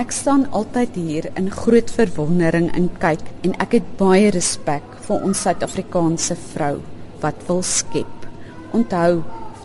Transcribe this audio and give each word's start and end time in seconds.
Ek 0.00 0.14
staan 0.16 0.46
altyd 0.56 0.94
hier 0.96 1.26
in 1.36 1.50
groot 1.52 1.90
verwondering 1.92 2.70
en 2.72 2.86
kyk 3.02 3.20
en 3.44 3.52
ek 3.60 3.74
het 3.76 3.88
baie 3.98 4.30
respek 4.32 4.94
vir 5.04 5.26
ons 5.26 5.42
Suid-Afrikaanse 5.44 6.36
vrou 6.54 6.78
wat 7.20 7.42
wil 7.50 7.60
skep. 7.66 8.24
Onthou, 8.72 9.18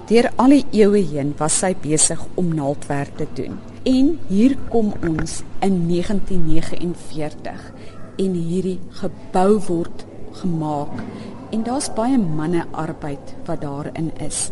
deur 0.09 0.27
al 0.35 0.57
die 0.57 0.65
eeue 0.81 1.05
heen 1.07 1.31
was 1.39 1.61
sy 1.61 1.71
besig 1.79 2.19
om 2.35 2.49
naaldwerk 2.57 3.15
te 3.21 3.29
doen. 3.37 3.55
En 3.87 4.09
hier 4.27 4.57
kom 4.73 4.91
ons 5.07 5.37
in 5.63 5.77
1949 5.87 7.69
en 8.25 8.35
hierdie 8.35 8.81
gebou 8.99 9.51
word 9.69 10.03
gemaak 10.41 10.99
en 11.55 11.63
daar's 11.63 11.87
baie 11.95 12.19
manne 12.19 12.65
arbeid 12.75 13.37
wat 13.47 13.63
daarin 13.63 14.11
is. 14.19 14.49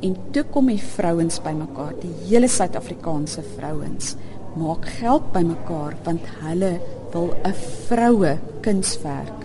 En 0.00 0.16
toe 0.32 0.46
kom 0.52 0.72
die 0.72 0.80
vrouens 0.80 1.42
bymekaar, 1.44 1.92
die 2.00 2.14
hele 2.30 2.48
Suid-Afrikaanse 2.48 3.44
vrouens 3.58 4.14
maak 4.56 4.86
geld 4.98 5.32
bymekaar 5.32 5.96
want 6.04 6.28
hulle 6.42 6.72
wil 7.12 7.32
'n 7.44 7.54
vroue 7.86 8.38
kunswerk 8.60 9.44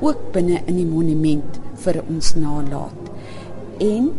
ook 0.00 0.32
binne 0.32 0.60
in 0.66 0.76
die 0.76 0.86
monument 0.86 1.60
vir 1.84 2.02
ons 2.08 2.34
nalaat. 2.34 3.02
En 3.78 4.12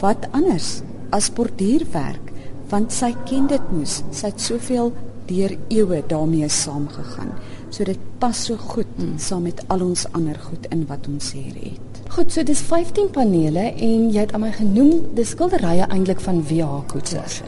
wat 0.00 0.26
anders 0.32 0.80
as 1.10 1.30
borduurwerk 1.30 2.30
want 2.70 2.92
sy 2.94 3.14
ken 3.26 3.48
dit 3.50 3.70
mos. 3.74 4.02
Sy 4.14 4.30
het 4.30 4.40
soveel 4.40 4.92
deur 5.30 5.56
eeue 5.68 6.02
daarmee 6.06 6.48
saamgegaan. 6.48 7.32
So 7.70 7.84
dit 7.84 7.98
pas 8.18 8.44
so 8.46 8.56
goed 8.56 8.90
mm. 8.98 9.18
saam 9.18 9.42
met 9.42 9.62
al 9.68 9.84
ons 9.84 10.06
ander 10.12 10.38
goed 10.38 10.66
in 10.70 10.86
wat 10.86 11.06
ons 11.10 11.32
hier 11.32 11.54
het. 11.54 12.02
Goed, 12.10 12.32
so 12.34 12.42
dis 12.42 12.62
15 12.66 13.12
panele 13.14 13.68
en 13.70 14.08
jy 14.10 14.24
het 14.24 14.32
aan 14.34 14.42
my 14.42 14.50
genoem 14.56 15.12
dis 15.14 15.30
skilderye 15.36 15.86
eintlik 15.86 16.22
van 16.24 16.42
W.H. 16.42 16.80
Koetser. 16.90 17.42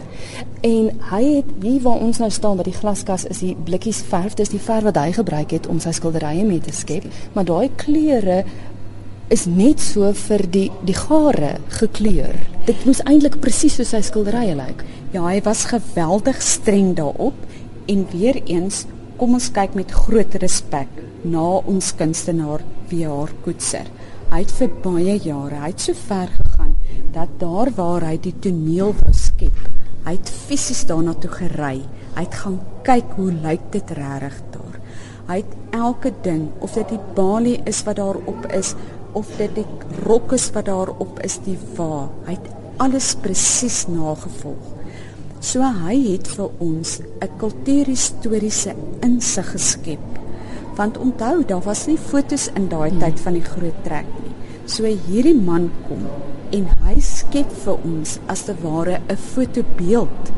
En 0.62 0.92
hy 1.10 1.22
het 1.40 1.48
hier 1.58 1.80
waar 1.82 2.02
ons 2.06 2.20
nou 2.22 2.28
staan 2.30 2.60
by 2.60 2.68
die 2.68 2.76
glaskas 2.76 3.24
is 3.26 3.40
die 3.42 3.56
blikkies 3.66 3.98
verf, 4.06 4.36
dis 4.38 4.52
die 4.52 4.62
verf 4.62 4.86
wat 4.86 5.00
hy 5.00 5.08
gebruik 5.16 5.50
het 5.56 5.66
om 5.66 5.80
sy 5.82 5.90
skilderye 5.96 6.44
mee 6.46 6.62
te 6.62 6.74
skep, 6.76 7.08
maar 7.34 7.48
daai 7.48 7.66
kleure 7.80 8.44
is 9.34 9.48
net 9.50 9.82
so 9.82 10.12
vir 10.28 10.44
die 10.54 10.68
die 10.86 10.94
gare 10.94 11.56
gekleur. 11.80 12.38
Dit 12.68 12.86
moes 12.86 13.02
eintlik 13.10 13.40
presies 13.42 13.74
soos 13.80 13.90
sy 13.90 14.04
skilderye 14.06 14.54
lyk. 14.54 14.84
Ja, 15.10 15.24
hy 15.26 15.40
was 15.42 15.64
geweldig 15.72 16.38
streng 16.46 16.94
daarop 16.94 17.42
en 17.90 18.06
weer 18.14 18.38
eens 18.44 18.84
kom 19.18 19.34
ons 19.34 19.50
kyk 19.54 19.74
met 19.74 19.90
groot 20.04 20.38
respek 20.42 21.02
na 21.26 21.58
ons 21.58 21.90
kunstenaar 21.98 22.62
W.H. 22.90 23.34
Koetser. 23.42 23.90
Hy 24.30 24.44
het 24.44 24.54
vir 24.60 24.70
baie 24.86 25.18
jare, 25.26 25.58
hy 25.58 25.74
het 25.74 25.90
so 25.90 25.98
ver 26.06 26.30
gegaan 26.38 26.76
dat 27.12 27.34
daar 27.42 27.68
waar 27.76 28.06
hy 28.06 28.14
die 28.22 28.32
toneel 28.40 28.94
wou 29.02 29.12
skep, 29.16 29.58
hy 30.04 30.16
het 30.16 30.30
fisies 30.30 30.84
daarna 30.88 31.14
toe 31.14 31.30
gery. 31.30 31.82
Hy 32.16 32.24
het 32.24 32.34
gaan 32.42 32.58
kyk 32.86 33.14
hoe 33.16 33.30
lyk 33.32 33.68
dit 33.74 33.90
regtig 33.98 34.40
daar. 34.54 34.78
Hy 35.28 35.36
het 35.40 35.54
elke 35.78 36.12
ding, 36.24 36.48
of 36.60 36.74
dit 36.74 36.88
die 36.88 37.00
balie 37.16 37.60
is 37.70 37.82
wat 37.86 37.96
daarop 37.96 38.48
is 38.52 38.74
of 39.12 39.28
dit 39.36 39.52
die 39.54 39.66
rok 40.06 40.32
is 40.32 40.48
wat 40.54 40.66
daarop 40.70 41.20
is, 41.24 41.36
die 41.44 41.58
wa, 41.76 42.08
hy 42.26 42.36
het 42.38 42.48
alles 42.82 43.12
presies 43.20 43.84
nagevolg. 43.92 44.70
So 45.42 45.60
hy 45.60 45.96
het 46.12 46.30
vir 46.32 46.48
ons 46.62 47.00
'n 47.00 47.30
kultuurhistoriese 47.38 48.74
insig 49.02 49.50
geskep. 49.52 50.04
Want 50.76 50.98
onthou, 50.98 51.44
daar 51.44 51.62
was 51.62 51.86
nie 51.86 51.98
fotos 51.98 52.48
in 52.56 52.68
daai 52.68 52.90
tyd 52.98 53.20
van 53.20 53.32
die 53.32 53.44
groot 53.44 53.84
trek 53.84 54.06
So 54.66 54.86
hierdie 54.86 55.34
man 55.34 55.70
kom 55.88 56.04
en 56.54 56.68
hy 56.84 57.00
skep 57.02 57.50
vir 57.64 57.80
ons 57.88 58.18
as 58.30 58.44
te 58.46 58.54
ware 58.62 59.00
'n 59.10 59.16
fotobeeld 59.16 60.30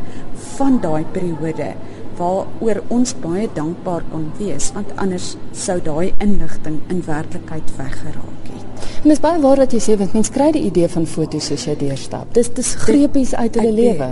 van 0.57 0.79
daai 0.81 1.05
periode 1.13 1.75
waaroor 2.17 2.81
ons 2.89 3.15
baie 3.21 3.49
dankbaar 3.55 4.05
kan 4.11 4.31
wees 4.39 4.71
want 4.75 4.93
anders 4.97 5.37
sou 5.53 5.81
daai 5.81 6.15
inligting 6.19 6.81
in 6.89 7.03
werklikheid 7.07 7.73
weggeraak 7.77 8.47
het. 8.53 8.87
En 9.03 9.11
dis 9.11 9.21
baie 9.21 9.41
waar 9.41 9.57
dat 9.57 9.73
jy 9.73 9.81
sê 9.81 9.97
want 9.99 10.15
mens 10.15 10.31
kry 10.31 10.53
die 10.53 10.65
idee 10.71 10.89
van 10.89 11.07
fotos 11.07 11.47
soos 11.51 11.67
jy 11.67 11.75
deurstap. 11.77 12.33
Dis 12.35 12.49
dis 12.49 12.75
greepies 12.75 13.35
uit 13.35 13.55
hulle 13.55 13.73
lewe. 13.73 14.09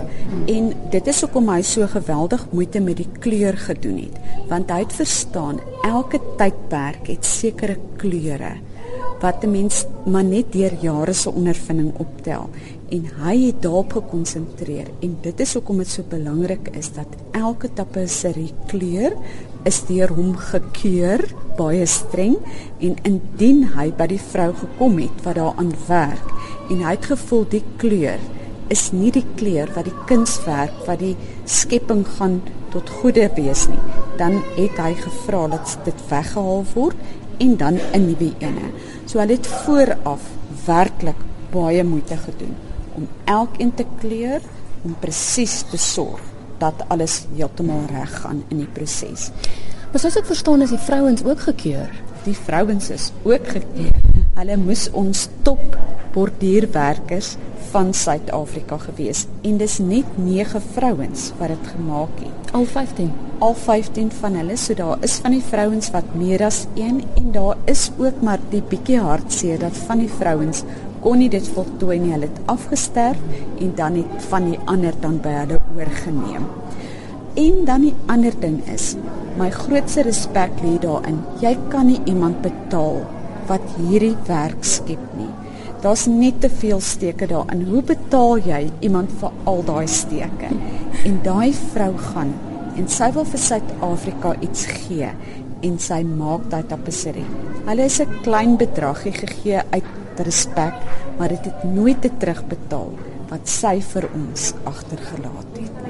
En 0.47 0.73
dit 0.91 1.07
is 1.07 1.21
hoekom 1.21 1.49
hy 1.49 1.61
so 1.61 1.87
geweldig 1.87 2.45
moeite 2.51 2.79
met 2.79 2.97
die 2.97 3.09
kleur 3.19 3.57
gedoen 3.57 3.97
het 3.97 4.19
want 4.49 4.69
hy 4.69 4.83
het 4.83 4.93
verstaan 4.93 5.59
elke 5.83 6.19
tydperk 6.37 7.07
het 7.07 7.25
sekere 7.25 7.77
kleure 7.97 8.59
wat 9.21 9.43
'n 9.43 9.51
mens 9.51 9.85
maar 10.05 10.23
net 10.23 10.51
deur 10.51 10.73
jare 10.81 11.13
se 11.13 11.31
ondervinding 11.31 11.93
optel. 11.97 12.49
En 12.89 13.05
hy 13.23 13.45
het 13.45 13.61
daarop 13.61 13.93
gekonsentreer. 13.93 14.87
En 14.99 15.17
dit 15.21 15.39
is 15.39 15.53
hoekom 15.53 15.77
dit 15.77 15.87
so 15.87 16.03
belangrik 16.09 16.69
is 16.71 16.93
dat 16.93 17.07
elke 17.31 17.73
tapisserie 17.73 18.53
kleur 18.67 19.13
is 19.63 19.85
deur 19.85 20.09
hom 20.09 20.35
gekeur 20.35 21.33
baie 21.57 21.85
streng. 21.85 22.37
En 22.79 22.95
indien 23.03 23.63
hy 23.75 23.93
by 23.93 24.07
die 24.07 24.21
vrou 24.21 24.53
gekom 24.53 24.97
het 24.97 25.23
wat 25.23 25.35
daaraan 25.35 25.73
werk 25.87 26.33
en 26.69 26.83
hy 26.83 26.95
het 26.95 27.09
gevoel 27.11 27.45
die 27.51 27.63
kleur 27.81 28.21
is 28.73 28.87
nie 28.95 29.11
die 29.13 29.25
kleur 29.37 29.71
wat 29.75 29.87
die 29.89 30.05
kunswerk 30.09 30.75
wat 30.87 31.01
die 31.03 31.15
skepping 31.49 32.03
gaan 32.15 32.39
tot 32.73 32.89
goeie 33.01 33.27
wees 33.37 33.65
nie 33.71 33.81
dan 34.21 34.39
het 34.55 34.79
hy 34.79 34.93
gevra 35.01 35.43
dat 35.55 35.75
dit 35.87 36.05
weggehaal 36.09 36.63
word 36.73 37.11
en 37.43 37.57
dan 37.57 37.79
'n 37.93 38.05
nuwe 38.07 38.31
ene. 38.39 38.67
So 39.05 39.19
hulle 39.19 39.35
het 39.35 39.47
vooraf 39.47 40.23
werklik 40.65 41.19
baie 41.51 41.83
moeite 41.83 42.17
gedoen 42.17 42.55
om 42.95 43.07
elkeen 43.25 43.73
te 43.73 43.85
kleur 43.99 44.41
om 44.81 44.95
presies 44.99 45.63
te 45.71 45.77
sorg 45.77 46.21
dat 46.57 46.83
alles 46.87 47.25
heeltemal 47.35 47.85
reg 47.89 48.21
gaan 48.21 48.43
in 48.47 48.57
die 48.57 48.71
proses. 48.73 49.31
Maar 49.91 49.99
soos 49.99 50.15
ek 50.15 50.25
verstaan 50.25 50.61
is 50.61 50.69
die 50.69 50.85
vrouens 50.87 51.23
ook 51.23 51.39
gekeur. 51.39 51.89
Die 52.23 52.37
vrouens 52.37 52.89
is 52.89 53.11
ook 53.23 53.47
gekeur. 53.47 53.97
Hulle 54.33 54.57
moes 54.57 54.87
ons 54.91 55.27
top 55.41 55.77
borduurwerkers 56.13 57.35
van 57.73 57.93
Suid-Afrika 57.93 58.77
gewees 58.77 59.25
en 59.41 59.57
dis 59.57 59.79
net 59.81 60.17
9 60.21 60.61
vrouens 60.75 61.29
wat 61.39 61.53
dit 61.53 61.69
gemaak 61.73 62.19
het. 62.21 62.53
Al 62.53 62.65
15. 62.69 63.11
Al 63.43 63.55
15 63.57 64.11
van 64.19 64.37
hulle, 64.37 64.57
so 64.57 64.77
daar 64.77 65.01
is 65.01 65.17
van 65.23 65.33
die 65.33 65.43
vrouens 65.43 65.89
wat 65.95 66.13
meer 66.17 66.43
as 66.45 66.63
een 66.77 67.01
en 67.17 67.31
daar 67.35 67.57
is 67.65 67.87
ook 67.97 68.21
maar 68.21 68.41
die 68.51 68.61
bietjie 68.61 68.99
hartseer 69.01 69.59
dat 69.63 69.77
van 69.87 70.03
die 70.03 70.11
vrouens 70.19 70.63
kon 71.03 71.19
nie 71.19 71.29
dit 71.33 71.47
voltooi 71.55 71.97
nie. 71.99 72.13
Hulle 72.13 72.29
het 72.29 72.43
afgesterf 72.51 73.19
en 73.59 73.73
dan 73.75 73.97
het 73.99 74.27
van 74.29 74.51
die 74.51 74.59
ander 74.71 74.95
dan 75.01 75.19
by 75.23 75.33
hulle 75.41 75.59
oorgeneem. 75.75 76.47
En 77.33 77.63
dan 77.65 77.87
die 77.87 77.95
ander 78.05 78.35
ding 78.39 78.59
is, 78.69 78.93
my 79.39 79.49
grootste 79.49 80.05
respek 80.05 80.61
lê 80.61 80.77
daarin. 80.81 81.23
Jy 81.41 81.55
kan 81.73 81.89
nie 81.89 81.99
iemand 82.05 82.43
betaal 82.45 83.01
wat 83.49 83.65
hierdie 83.79 84.15
werk 84.29 84.61
skep 84.63 85.01
nie. 85.17 85.31
Daar's 85.83 86.05
net 86.07 86.39
te 86.39 86.47
veel 86.49 86.79
steke 86.79 87.27
daarin. 87.27 87.65
Hoe 87.67 87.81
betaal 87.83 88.37
jy 88.39 88.59
iemand 88.87 89.11
vir 89.19 89.33
al 89.51 89.63
daai 89.67 89.87
steke? 89.91 90.51
En 91.03 91.17
daai 91.25 91.51
vrou 91.73 91.91
gaan 91.99 92.31
en 92.79 92.87
sy 92.89 93.09
wil 93.13 93.27
vir 93.27 93.41
Suid-Afrika 93.43 94.31
iets 94.47 94.63
gee 94.71 95.09
en 95.67 95.75
sy 95.83 95.99
maak 96.07 96.47
daai 96.53 96.63
tapisserie. 96.71 97.27
Hulle 97.67 97.83
is 97.83 97.99
'n 97.99 98.21
klein 98.23 98.55
bedragie 98.57 99.11
gegee 99.11 99.59
uit 99.75 100.23
respek, 100.23 100.73
maar 101.17 101.29
dit 101.29 101.45
het 101.45 101.63
nooit 101.63 102.01
te 102.01 102.09
terugbetaal 102.17 102.91
wat 103.29 103.49
sy 103.49 103.81
vir 103.81 104.09
ons 104.15 104.53
agtergelaat 104.63 105.57
het. 105.59 105.82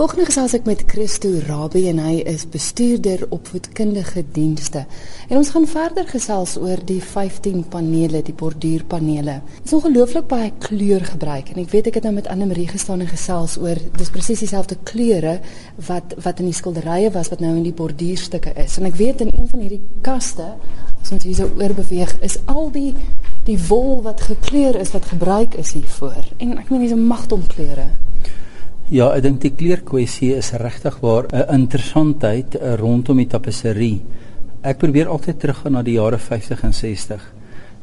Volgende 0.00 0.24
gesels 0.24 0.54
ek 0.56 0.64
met 0.64 0.80
Christo 0.88 1.28
Rabie 1.44 1.82
en 1.90 1.98
hy 2.00 2.22
is 2.30 2.46
bestuurder 2.48 3.26
opvoedkundige 3.36 4.22
dienste. 4.32 4.86
En 5.28 5.36
ons 5.36 5.50
gaan 5.52 5.66
verder 5.68 6.06
gesels 6.08 6.54
oor 6.56 6.80
die 6.88 7.02
15 7.04 7.66
panele, 7.68 8.22
die 8.24 8.32
borduurpanele. 8.32 9.34
Dit 9.58 9.68
is 9.68 9.76
ongelooflik 9.76 10.24
baie 10.30 10.54
kleur 10.64 11.04
gebruik 11.04 11.52
en 11.52 11.60
ek 11.60 11.68
weet 11.74 11.92
ek 11.92 12.00
het 12.00 12.08
nou 12.08 12.14
met 12.16 12.32
Anne 12.32 12.48
Marie 12.48 12.64
gestaan 12.72 13.04
en 13.04 13.12
gesels 13.12 13.58
oor 13.60 13.76
dis 14.00 14.14
presies 14.16 14.40
dieselfde 14.46 14.80
kleure 14.88 15.36
wat 15.90 16.16
wat 16.16 16.40
in 16.40 16.48
die 16.48 16.56
skilderye 16.56 17.12
was 17.12 17.28
wat 17.28 17.44
nou 17.44 17.52
in 17.58 17.66
die 17.68 17.76
borduurstukke 17.76 18.56
is. 18.56 18.80
En 18.80 18.88
ek 18.88 18.96
weet 19.04 19.20
in 19.28 19.36
een 19.36 19.52
van 19.52 19.68
hierdie 19.68 19.84
kaste 20.00 20.54
as 20.96 21.12
ons 21.12 21.28
hier 21.28 21.42
so 21.44 21.52
oorbeweeg 21.60 22.16
is 22.24 22.40
al 22.48 22.72
die 22.72 22.94
die 23.44 23.60
wol 23.68 23.98
wat 24.08 24.24
gekleur 24.32 24.80
is 24.80 24.96
wat 24.96 25.12
gebruik 25.12 25.60
is 25.60 25.76
hiervoor. 25.76 26.24
En 26.40 26.56
ek 26.56 26.72
meen 26.72 26.88
dis 26.88 26.96
'n 26.96 27.04
magtom 27.04 27.44
kleure. 27.52 27.90
Ja, 28.90 29.12
ek 29.14 29.22
dink 29.22 29.36
die 29.38 29.52
kleurkwessie 29.54 30.32
is 30.34 30.48
regtig 30.58 30.96
waar 30.98 31.28
'n 31.30 31.62
interessantheid 31.62 32.56
eh, 32.56 32.74
rondom 32.74 33.18
die 33.18 33.28
tapisserie. 33.30 34.00
Ek 34.62 34.78
probeer 34.78 35.06
altyd 35.06 35.38
teruggaan 35.38 35.72
na 35.72 35.82
die 35.82 35.94
jare 35.94 36.18
50 36.18 36.64
en 36.64 36.72
60. 36.72 37.20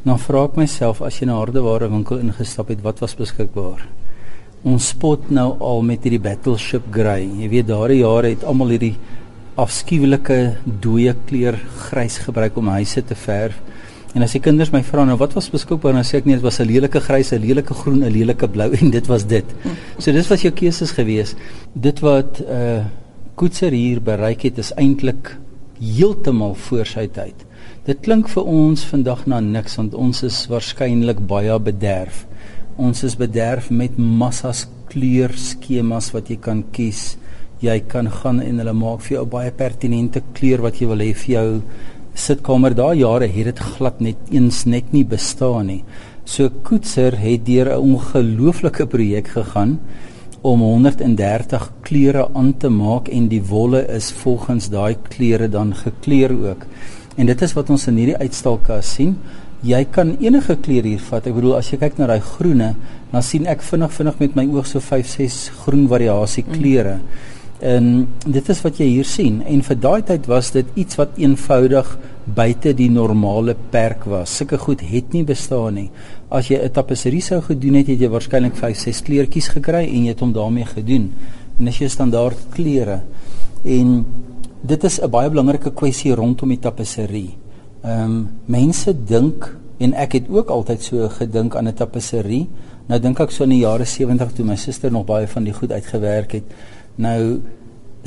Dan 0.03 0.19
vra 0.19 0.43
ek 0.43 0.57
myself 0.57 1.01
as 1.01 1.19
jy 1.19 1.27
na 1.27 1.37
hardeware 1.39 1.87
winkel 1.89 2.19
ingestap 2.19 2.67
het, 2.67 2.83
wat 2.83 2.99
was 2.99 3.15
beskikbaar? 3.15 3.87
Ons 4.65 4.89
spot 4.89 5.31
nou 5.31 5.55
al 5.61 5.81
met 5.81 6.03
hierdie 6.03 6.19
battleship 6.19 6.83
grey. 6.91 7.23
Jy 7.23 7.49
weet 7.49 7.67
daardie 7.67 8.03
jare 8.03 8.27
het 8.27 8.43
almal 8.43 8.75
hierdie 8.75 8.97
afskuwelike 9.55 10.57
dooie 10.65 11.15
kleur 11.25 11.55
grys 11.87 12.17
gebruik 12.17 12.57
om 12.57 12.67
huise 12.67 13.01
te 13.01 13.15
verf. 13.15 13.55
En 14.17 14.25
as 14.25 14.33
die 14.33 14.41
kinders 14.41 14.71
my 14.73 14.79
vra 14.81 15.03
nou 15.05 15.13
wat 15.21 15.35
was 15.37 15.51
beskikbaar 15.53 15.93
dan 15.93 16.05
sê 16.07 16.17
ek 16.17 16.25
nee 16.25 16.39
dit 16.39 16.45
was 16.45 16.57
'n 16.59 16.65
lelike 16.65 16.99
grys, 17.05 17.33
'n 17.33 17.41
lelike 17.41 17.73
groen, 17.73 18.01
'n 18.01 18.09
lelike 18.09 18.47
blou 18.49 18.73
en 18.81 18.89
dit 18.89 19.07
was 19.07 19.27
dit. 19.27 19.45
So 19.99 20.11
dis 20.11 20.27
was 20.27 20.41
jou 20.41 20.51
keuses 20.51 20.91
gewees. 20.91 21.35
Dit 21.73 21.99
wat 22.01 22.41
uh 22.41 22.85
Koetser 23.37 23.71
hier 23.71 24.01
bereik 24.01 24.41
het 24.41 24.57
is 24.57 24.71
eintlik 24.73 25.37
heeltemal 25.79 26.55
voor 26.55 26.85
sy 26.85 27.05
tyd. 27.07 27.45
Dit 27.85 28.01
klink 28.01 28.29
vir 28.33 28.43
ons 28.43 28.85
vandag 28.89 29.27
na 29.27 29.39
niks 29.39 29.77
want 29.77 29.93
ons 29.93 30.23
is 30.23 30.47
waarskynlik 30.49 31.19
baie 31.27 31.59
bederf. 31.59 32.25
Ons 32.77 33.03
is 33.03 33.15
bederf 33.15 33.69
met 33.69 33.97
massas 33.97 34.65
kleurskemas 34.89 36.09
wat 36.15 36.29
jy 36.29 36.39
kan 36.41 36.63
kies. 36.71 37.17
Jy 37.61 37.79
kan 37.87 38.09
gaan 38.09 38.41
en 38.41 38.57
hulle 38.57 38.73
maak 38.73 39.05
vir 39.05 39.19
jou 39.19 39.25
baie 39.25 39.51
pertinente 39.51 40.23
kleur 40.33 40.65
wat 40.65 40.81
jy 40.81 40.87
wil 40.87 41.05
hê 41.05 41.13
vir 41.13 41.33
jou 41.35 41.61
sitkamer. 42.17 42.73
Daai 42.75 42.99
jare 43.03 43.27
het 43.29 43.51
dit 43.51 43.63
glad 43.77 44.01
net 44.01 44.31
eens 44.33 44.65
net 44.65 44.91
nie 44.93 45.05
bestaan 45.05 45.69
nie. 45.69 45.83
So 46.25 46.49
Koetser 46.49 47.15
het 47.15 47.45
deur 47.45 47.69
'n 47.71 47.79
ongelooflike 47.93 48.85
projek 48.87 49.27
gegaan 49.27 49.79
om 50.41 50.59
130 50.59 51.71
kleure 51.81 52.29
aan 52.33 52.57
te 52.57 52.69
maak 52.69 53.07
en 53.07 53.27
die 53.27 53.41
wolle 53.41 53.87
is 53.87 54.11
volgens 54.11 54.69
daai 54.69 54.95
kleure 55.09 55.49
dan 55.49 55.73
gekleur 55.75 56.31
ook. 56.31 56.65
En 57.17 57.25
dit 57.25 57.41
is 57.41 57.53
wat 57.53 57.69
ons 57.69 57.87
in 57.87 57.95
hierdie 57.95 58.17
uitstalkas 58.17 58.93
sien. 58.93 59.17
Jy 59.61 59.85
kan 59.85 60.17
enige 60.19 60.55
kleur 60.55 60.83
hier 60.83 60.99
vat. 60.99 61.27
Ek 61.27 61.33
bedoel 61.33 61.55
as 61.55 61.71
jy 61.71 61.77
kyk 61.77 61.97
na 61.97 62.07
daai 62.07 62.21
groene, 62.21 62.75
dan 63.11 63.23
sien 63.23 63.45
ek 63.45 63.61
vinnig 63.61 63.91
vinnig 63.91 64.19
met 64.19 64.35
my 64.35 64.45
oog 64.53 64.67
so 64.67 64.79
5, 64.79 65.07
6 65.07 65.51
groen 65.63 65.87
variasie 65.87 66.43
kleure. 66.43 66.95
Mm. 66.95 67.36
En 67.59 68.07
dit 68.25 68.49
is 68.49 68.59
wat 68.61 68.77
jy 68.77 68.85
hier 68.85 69.05
sien. 69.05 69.41
En 69.41 69.63
vir 69.65 69.79
daai 69.81 70.01
tyd 70.05 70.27
was 70.29 70.51
dit 70.53 70.67
iets 70.75 70.97
wat 70.99 71.17
eenvoudig 71.17 71.97
buite 72.37 72.73
die 72.77 72.89
normale 72.89 73.55
perk 73.71 74.05
was. 74.05 74.35
Sulke 74.37 74.59
goed 74.61 74.83
het 74.85 75.13
nie 75.13 75.23
bestaan 75.25 75.73
nie. 75.73 75.89
As 76.29 76.49
jy 76.49 76.57
'n 76.57 76.71
tapisserie 76.71 77.21
sou 77.21 77.41
gedoen 77.41 77.75
het, 77.75 77.87
het 77.87 77.99
jy 77.99 78.09
waarskynlik 78.09 78.55
5, 78.55 78.77
6 78.77 79.01
kleurtjies 79.01 79.47
gekry 79.47 79.87
en 79.87 80.03
jy 80.03 80.09
het 80.09 80.19
hom 80.19 80.33
daarmee 80.33 80.65
gedoen. 80.65 81.13
En 81.59 81.67
as 81.67 81.79
jy 81.79 81.87
standaard 81.87 82.37
kleure 82.53 83.01
en 83.65 84.05
dit 84.61 84.83
is 84.83 84.99
'n 85.01 85.09
baie 85.09 85.29
belangrike 85.29 85.71
kwessie 85.71 86.13
rondom 86.13 86.49
die 86.49 86.59
tapisserie. 86.59 87.37
Ehm 87.83 88.03
um, 88.03 88.29
mense 88.45 88.93
dink 89.05 89.57
en 89.79 89.93
ek 89.93 90.13
het 90.13 90.29
ook 90.29 90.49
altyd 90.49 90.83
so 90.83 91.09
gedink 91.09 91.55
aan 91.55 91.67
'n 91.67 91.73
tapisserie. 91.73 92.47
Nou 92.87 92.99
dink 92.99 93.19
ek 93.19 93.31
so 93.31 93.43
in 93.43 93.49
die 93.49 93.59
jare 93.59 93.85
70 93.85 94.31
toe 94.33 94.45
my 94.45 94.55
suster 94.55 94.91
nog 94.91 95.05
baie 95.05 95.27
van 95.27 95.43
die 95.43 95.53
goed 95.53 95.71
uitgewerk 95.71 96.31
het. 96.31 96.43
Nou 96.97 97.41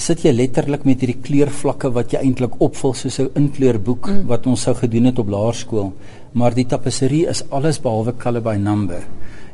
sit 0.01 0.25
jy 0.25 0.33
letterlik 0.33 0.87
met 0.89 1.03
hierdie 1.03 1.21
kleurvlakke 1.23 1.91
wat 1.95 2.15
jy 2.15 2.23
eintlik 2.25 2.57
opvul 2.65 2.95
soos 2.97 3.21
'n 3.21 3.31
inkleurboek 3.37 4.09
mm. 4.09 4.27
wat 4.27 4.47
ons 4.47 4.63
sou 4.63 4.75
gedoen 4.75 5.11
het 5.11 5.19
op 5.19 5.29
laerskool. 5.29 5.93
Maar 6.33 6.55
die 6.55 6.65
tapisserie 6.65 7.27
is 7.29 7.45
alles 7.51 7.79
behalwe 7.79 8.15
color 8.19 8.43
by 8.43 8.57
number. 8.57 9.03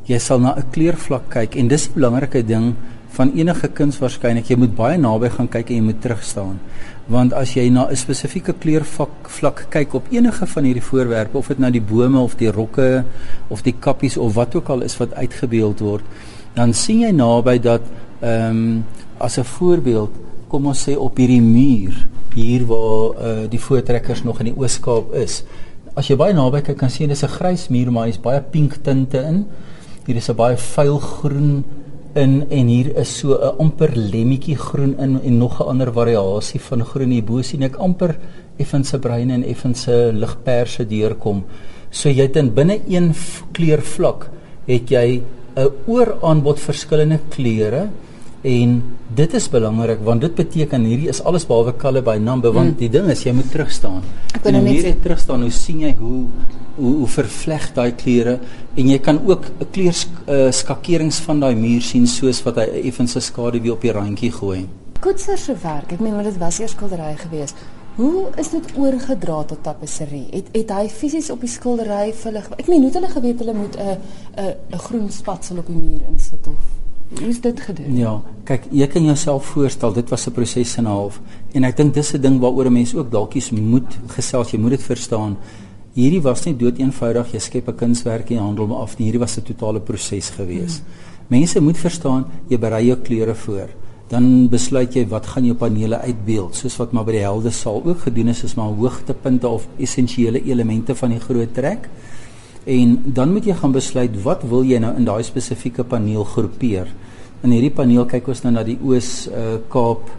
Jy 0.07 0.19
sal 0.19 0.39
na 0.39 0.55
'n 0.55 0.71
kleurvlak 0.71 1.29
kyk 1.29 1.55
en 1.55 1.67
dis 1.67 1.87
'n 1.87 1.93
belangrike 1.93 2.45
ding 2.45 2.73
van 3.17 3.31
enige 3.35 3.67
kuns 3.67 3.99
waarskynlik. 3.99 4.49
Jy 4.49 4.57
moet 4.57 4.75
baie 4.75 4.97
naby 4.97 5.29
gaan 5.29 5.47
kyk 5.47 5.69
en 5.69 5.75
jy 5.75 5.81
moet 5.81 6.01
terug 6.01 6.23
staan. 6.23 6.59
Want 7.07 7.33
as 7.33 7.53
jy 7.53 7.69
na 7.69 7.87
'n 7.89 7.95
spesifieke 7.95 8.53
kleurvlak 8.53 9.29
vlak 9.29 9.67
kyk 9.69 9.93
op 9.93 10.05
enige 10.11 10.45
van 10.45 10.63
hierdie 10.63 10.89
voorwerpe 10.89 11.37
of 11.37 11.47
dit 11.47 11.59
nou 11.59 11.71
die 11.71 11.81
bome 11.81 12.19
of 12.19 12.35
die 12.35 12.51
rokke 12.51 13.03
of 13.49 13.61
die 13.61 13.75
kappies 13.79 14.17
of 14.17 14.33
wat 14.33 14.55
ook 14.55 14.69
al 14.69 14.81
is 14.81 14.97
wat 14.97 15.13
uitgebeeld 15.13 15.79
word, 15.79 16.03
dan 16.55 16.73
sien 16.73 16.99
jy 16.99 17.11
naby 17.11 17.59
dat 17.59 17.81
ehm 18.21 18.49
um, 18.49 18.83
as 19.19 19.37
'n 19.37 19.43
voorbeeld 19.43 20.11
kom 20.47 20.67
ons 20.67 20.89
sê 20.89 20.95
op 20.95 21.17
hierdie 21.17 21.41
muur 21.41 22.07
hier 22.33 22.65
waar 22.65 23.05
uh, 23.17 23.49
die 23.49 23.59
voortrekkers 23.59 24.23
nog 24.23 24.39
in 24.39 24.51
die 24.51 24.57
Oos-Kaap 24.57 25.13
is. 25.13 25.43
As 25.97 26.07
jy 26.07 26.15
baie 26.15 26.33
naby 26.33 26.61
kyk 26.61 26.77
kan 26.77 26.89
sien 26.89 27.09
dis 27.09 27.23
'n 27.23 27.35
grys 27.37 27.67
muur 27.69 27.91
maar 27.91 28.05
hy's 28.05 28.21
baie 28.21 28.41
pink 28.41 28.83
tinte 28.83 29.17
in. 29.17 29.45
Hier 30.05 30.15
is 30.15 30.29
'n 30.29 30.35
baie 30.35 30.57
vuil 30.57 30.99
groen 30.99 31.63
in 32.15 32.45
en 32.49 32.67
hier 32.67 32.95
is 32.97 33.17
so 33.19 33.33
'n 33.33 33.57
amper 33.59 33.91
lemmetjie 33.95 34.55
groen 34.55 34.95
in 34.99 35.19
en 35.21 35.37
nog 35.37 35.59
'n 35.59 35.67
ander 35.67 35.91
variasie 35.93 36.59
van 36.59 36.85
groen 36.85 37.11
hierbo 37.11 37.41
sien 37.41 37.63
ek 37.63 37.75
amper 37.75 38.17
effens 38.57 38.89
se 38.89 38.99
bruin 38.99 39.31
en 39.31 39.43
effens 39.43 39.81
se 39.81 40.11
ligperse 40.13 40.87
deurkom. 40.87 41.43
So 41.89 42.09
jy 42.09 42.21
het 42.21 42.35
in 42.35 42.53
binne 42.53 42.79
een 42.87 43.13
kleurvlak 43.51 44.29
het 44.67 44.89
jy 44.89 45.21
'n 45.55 45.71
ooraanbod 45.87 46.59
verskillende 46.59 47.19
kleure 47.29 47.89
En 48.41 48.83
dit 49.15 49.33
is 49.33 49.49
belangrik 49.49 50.03
want 50.05 50.21
dit 50.21 50.35
beteken 50.35 50.83
hierdie 50.85 51.09
is 51.09 51.23
alles 51.23 51.45
behalwe 51.47 51.73
color 51.77 52.03
by 52.05 52.17
number 52.21 52.51
want 52.53 52.75
mm. 52.75 52.77
die 52.77 52.89
ding 52.89 53.09
is 53.09 53.23
jy 53.25 53.33
moet 53.33 53.49
terug 53.51 53.71
staan. 53.73 54.03
Ek 54.37 54.43
wil 54.45 54.59
net 54.59 54.69
hier 54.69 54.99
terug 55.01 55.19
staan. 55.19 55.41
Hoe 55.41 55.53
sien 55.53 55.81
jy 55.87 55.95
hoe 55.97 56.27
hoe 56.77 56.93
hoe 56.99 57.07
vervleg 57.09 57.71
daai 57.73 57.91
kleure 57.97 58.35
en 58.77 58.91
jy 58.91 58.99
kan 59.01 59.17
ook 59.25 59.47
'n 59.49 59.69
kleur 59.71 59.95
uh, 60.29 60.51
skakerings 60.51 61.17
van 61.25 61.39
daai 61.39 61.55
muur 61.55 61.81
sien 61.81 62.05
soos 62.07 62.43
wat 62.45 62.61
hy 62.61 62.67
effens 62.85 63.15
'n 63.15 63.21
skaduwee 63.21 63.71
op 63.71 63.81
die 63.81 63.91
randjie 63.91 64.31
gooi. 64.31 64.67
Koetser 65.01 65.37
se 65.37 65.55
werk. 65.63 65.91
Ek 65.91 65.99
meen 65.99 66.13
maar 66.13 66.23
dit 66.23 66.37
was 66.37 66.59
eers 66.59 66.71
skildery 66.71 67.15
geweest. 67.17 67.55
Hoe 67.95 68.29
is 68.37 68.49
dit 68.49 68.77
oorgedra 68.77 69.43
tot 69.43 69.63
tapisserie? 69.63 70.27
Het 70.31 70.45
het 70.53 70.69
hy 70.69 70.87
fisies 70.89 71.29
op 71.29 71.41
die 71.41 71.49
skildery 71.49 72.13
vir 72.13 72.31
hulle 72.31 72.43
Ek 72.57 72.67
meen 72.67 72.85
hoe 72.85 72.91
het 72.91 72.99
hulle 73.01 73.09
geweet 73.09 73.39
hulle 73.39 73.53
moet 73.53 73.75
'n 73.77 73.97
'n 74.37 74.53
'n 74.73 74.77
groen 74.77 75.09
spatsel 75.09 75.57
op 75.57 75.65
die 75.65 75.75
muur 75.75 76.01
insit 76.11 76.47
of 76.47 76.86
Hoe 77.07 77.27
is 77.27 77.41
dit 77.41 77.59
gedoen? 77.61 77.95
Ja, 77.95 78.21
kyk, 78.43 78.67
jy 78.71 78.87
kan 78.87 79.03
jouself 79.03 79.45
voorstel, 79.53 79.93
dit 79.93 80.09
was 80.09 80.27
'n 80.27 80.31
proses 80.31 80.75
en 80.77 80.83
'n 80.83 80.87
half. 80.87 81.21
En 81.53 81.63
ek 81.63 81.77
dink 81.77 81.93
dis 81.93 82.13
'n 82.13 82.21
ding 82.21 82.39
waaroor 82.39 82.65
'n 82.65 82.73
mens 82.73 82.95
ook 82.95 83.11
dalkies 83.11 83.51
moet 83.51 83.97
gesels, 84.07 84.51
jy 84.51 84.59
moet 84.59 84.71
dit 84.71 84.83
verstaan. 84.83 85.37
Hierdie 85.93 86.21
was 86.21 86.45
nie 86.45 86.55
dood 86.55 86.77
eenvoudig 86.77 87.31
jy 87.31 87.39
skep 87.39 87.67
'n 87.67 87.75
kunswerk 87.75 88.29
en 88.29 88.37
handel 88.37 88.67
hom 88.67 88.77
af 88.77 88.97
nie. 88.97 89.05
Hierdie 89.05 89.19
was 89.19 89.37
'n 89.37 89.43
totale 89.43 89.79
proses 89.79 90.29
gewees. 90.29 90.77
Hmm. 90.77 91.07
Mense 91.27 91.59
moet 91.59 91.77
verstaan, 91.77 92.25
jy 92.47 92.57
berei 92.59 92.85
jou 92.87 92.97
kleure 93.03 93.35
voor. 93.35 93.69
Dan 94.07 94.47
besluit 94.47 94.93
jy 94.95 95.03
wat 95.11 95.25
gaan 95.27 95.45
jou 95.45 95.55
panele 95.59 95.99
uitbeeld, 95.99 96.55
soos 96.55 96.77
wat 96.79 96.93
maar 96.95 97.03
by 97.03 97.17
die 97.17 97.25
helde 97.25 97.51
saal 97.51 97.81
ook 97.83 98.05
gedoen 98.05 98.31
is, 98.31 98.43
is 98.43 98.55
maar 98.55 98.71
hoogtepunte 98.71 99.47
of 99.47 99.67
essensiële 99.77 100.43
elemente 100.43 100.95
van 100.95 101.09
die 101.09 101.19
groot 101.19 101.53
trek. 101.53 101.89
En 102.67 102.97
dan 103.15 103.31
moet 103.31 103.45
jy 103.47 103.53
gaan 103.55 103.71
besluit 103.71 104.15
wat 104.25 104.41
wil 104.43 104.65
jy 104.67 104.79
nou 104.83 104.91
in 104.99 105.05
daai 105.07 105.23
spesifieke 105.23 105.85
paneel 105.87 106.25
groepeer. 106.27 106.89
In 107.45 107.53
hierdie 107.55 107.71
paneel 107.71 108.03
kyk 108.09 108.27
ons 108.33 108.43
nou 108.43 108.51
na 108.51 108.63
die 108.67 108.75
Oos 108.83 109.29
uh, 109.31 109.61
Kaap 109.71 110.09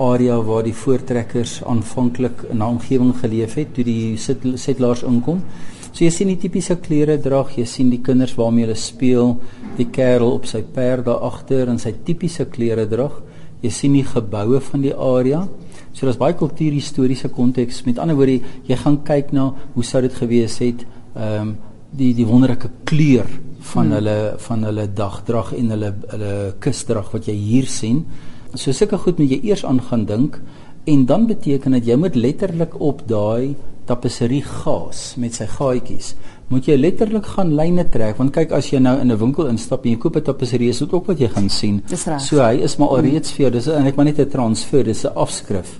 area 0.00 0.38
waar 0.40 0.64
die 0.64 0.72
voortrekkers 0.72 1.58
aanvanklik 1.68 2.46
in 2.48 2.62
'n 2.62 2.72
omgewing 2.78 3.12
geleef 3.20 3.54
het 3.54 3.74
toe 3.74 3.84
die 3.84 4.16
settlers 4.16 5.02
inkom. 5.02 5.42
So 5.92 6.04
jy 6.04 6.10
sien 6.10 6.28
die 6.28 6.38
tipiese 6.38 6.76
klere 6.76 7.18
drag, 7.18 7.56
jy 7.58 7.64
sien 7.64 7.90
die 7.90 8.00
kinders 8.00 8.34
waarmee 8.34 8.64
hulle 8.64 8.78
speel, 8.78 9.40
die 9.76 9.90
kerel 9.90 10.32
op 10.32 10.46
sy 10.46 10.62
perd 10.62 11.04
daar 11.04 11.20
agter 11.20 11.68
in 11.68 11.78
sy 11.78 11.92
tipiese 12.04 12.46
klere 12.46 12.86
drag. 12.88 13.22
Jy 13.60 13.70
sien 13.70 13.92
die 13.92 14.04
geboue 14.04 14.60
van 14.60 14.80
die 14.80 14.94
area. 14.94 15.48
So 15.92 16.06
daar's 16.06 16.16
baie 16.16 16.34
kultuurhistoriese 16.34 17.28
konteks. 17.28 17.84
Met 17.84 17.98
ander 17.98 18.16
woorde, 18.16 18.40
jy 18.64 18.76
gaan 18.76 19.02
kyk 19.02 19.32
na 19.32 19.52
hoe 19.74 19.84
sou 19.84 20.00
dit 20.00 20.14
gewees 20.14 20.58
het 20.58 20.86
ehm 21.14 21.48
um, 21.48 21.56
die 21.90 22.14
die 22.14 22.26
wonderlike 22.26 22.70
kleur 22.84 23.26
van 23.72 23.86
hmm. 23.86 23.94
hulle 23.98 24.18
van 24.38 24.64
hulle 24.64 24.86
dagdrag 24.94 25.52
en 25.58 25.70
hulle 25.74 25.94
hulle 26.12 26.34
kusdrag 26.58 27.12
wat 27.12 27.26
jy 27.26 27.34
hier 27.34 27.66
sien. 27.66 28.04
So 28.54 28.72
sulke 28.72 28.98
goed 28.98 29.18
moet 29.18 29.30
jy 29.30 29.40
eers 29.50 29.64
aan 29.64 29.80
gaan 29.90 30.06
dink 30.06 30.40
en 30.90 31.06
dan 31.06 31.26
beteken 31.26 31.76
dit 31.78 31.90
jy 31.92 31.96
moet 32.00 32.16
letterlik 32.16 32.78
op 32.80 33.04
daai 33.08 33.54
tapisserie 33.90 34.42
gaas 34.46 35.14
met 35.20 35.34
sy 35.34 35.46
gaatjies 35.50 36.14
moet 36.50 36.66
jy 36.66 36.76
letterlik 36.78 37.26
gaan 37.36 37.52
lyne 37.58 37.84
trek 37.94 38.18
want 38.18 38.32
kyk 38.34 38.54
as 38.56 38.70
jy 38.72 38.80
nou 38.82 38.96
in 39.00 39.12
'n 39.12 39.18
winkel 39.18 39.46
instap 39.46 39.84
en 39.84 39.92
jy 39.92 39.98
koop 39.98 40.16
'n 40.16 40.22
tapisserie 40.22 40.70
is 40.70 40.78
dit 40.78 40.92
ook 40.92 41.06
wat 41.06 41.18
jy 41.18 41.28
gaan 41.28 41.48
sien. 41.48 41.82
So 42.18 42.42
hy 42.42 42.62
is 42.62 42.76
maar 42.78 42.88
alreeds 42.88 43.32
vir 43.32 43.42
jou 43.42 43.50
dis 43.50 43.66
eintlik 43.66 43.96
maar 43.96 44.04
net 44.06 44.18
'n 44.18 44.28
transfer 44.28 44.84
dis 44.84 45.04
'n 45.04 45.14
afskrif 45.14 45.78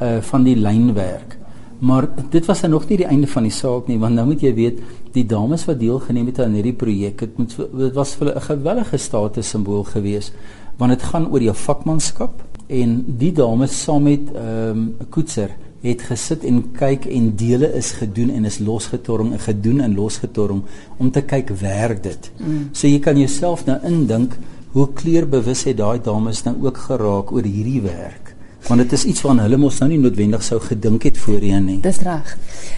uh 0.00 0.20
van 0.20 0.44
die 0.44 0.56
lynwerk. 0.56 1.43
Maar 1.84 2.08
dit 2.30 2.46
was 2.48 2.62
nog 2.62 2.86
nie 2.88 2.96
die 3.02 3.08
einde 3.10 3.28
van 3.28 3.44
die 3.44 3.52
saak 3.52 3.88
nie 3.90 3.98
want 4.00 4.16
nou 4.16 4.26
moet 4.30 4.42
jy 4.44 4.54
weet 4.56 4.80
die 5.12 5.26
dames 5.28 5.66
wat 5.68 5.80
deelgeneem 5.80 6.30
het 6.30 6.40
aan 6.40 6.56
hierdie 6.56 6.76
projek 6.80 7.18
dit 7.26 7.36
moet 7.38 7.56
dit 7.56 7.94
was 7.98 8.14
vir 8.20 8.32
'n 8.34 8.40
gewellige 8.40 8.98
status 8.98 9.48
simbool 9.48 9.84
geweest 9.84 10.32
want 10.78 10.92
dit 10.92 11.02
gaan 11.02 11.28
oor 11.32 11.42
jou 11.42 11.54
vakmanskap 11.54 12.42
en 12.66 13.04
die 13.18 13.32
dames 13.32 13.82
saam 13.82 14.02
met 14.02 14.32
ehm 14.32 14.70
um, 14.70 14.96
'n 15.00 15.08
koetser 15.10 15.50
het 15.84 16.02
gesit 16.02 16.44
en 16.48 16.62
kyk 16.72 17.04
en 17.06 17.36
dele 17.36 17.68
is 17.76 17.92
gedoen 17.92 18.30
en 18.30 18.44
is 18.44 18.58
losgetorring 18.58 19.32
en 19.32 19.40
gedoen 19.40 19.80
en 19.80 19.94
losgetorring 19.94 20.62
om 20.96 21.10
te 21.10 21.22
kyk 21.22 21.50
werk 21.60 22.02
dit. 22.02 22.30
Mm. 22.38 22.68
So 22.72 22.88
jy 22.88 22.98
kan 23.04 23.18
jouself 23.20 23.66
nou 23.66 23.76
indink 23.84 24.38
hoe 24.72 24.88
kleurbewus 24.92 25.64
het 25.68 25.76
daai 25.76 26.00
dames 26.02 26.42
nou 26.44 26.56
ook 26.64 26.78
geraak 26.86 27.32
oor 27.32 27.42
hierdie 27.42 27.82
werk 27.84 28.23
want 28.68 28.80
dit 28.80 28.92
is 28.92 29.04
iets 29.04 29.22
waarna 29.24 29.42
hulle 29.42 29.56
mos 29.60 29.78
nou 29.82 29.88
nie 29.90 29.98
noodwendig 30.00 30.42
sou 30.42 30.60
gedink 30.60 31.02
het 31.08 31.18
voorheen 31.18 31.66
nie. 31.68 31.80
Dis 31.84 32.00
reg. 32.06 32.36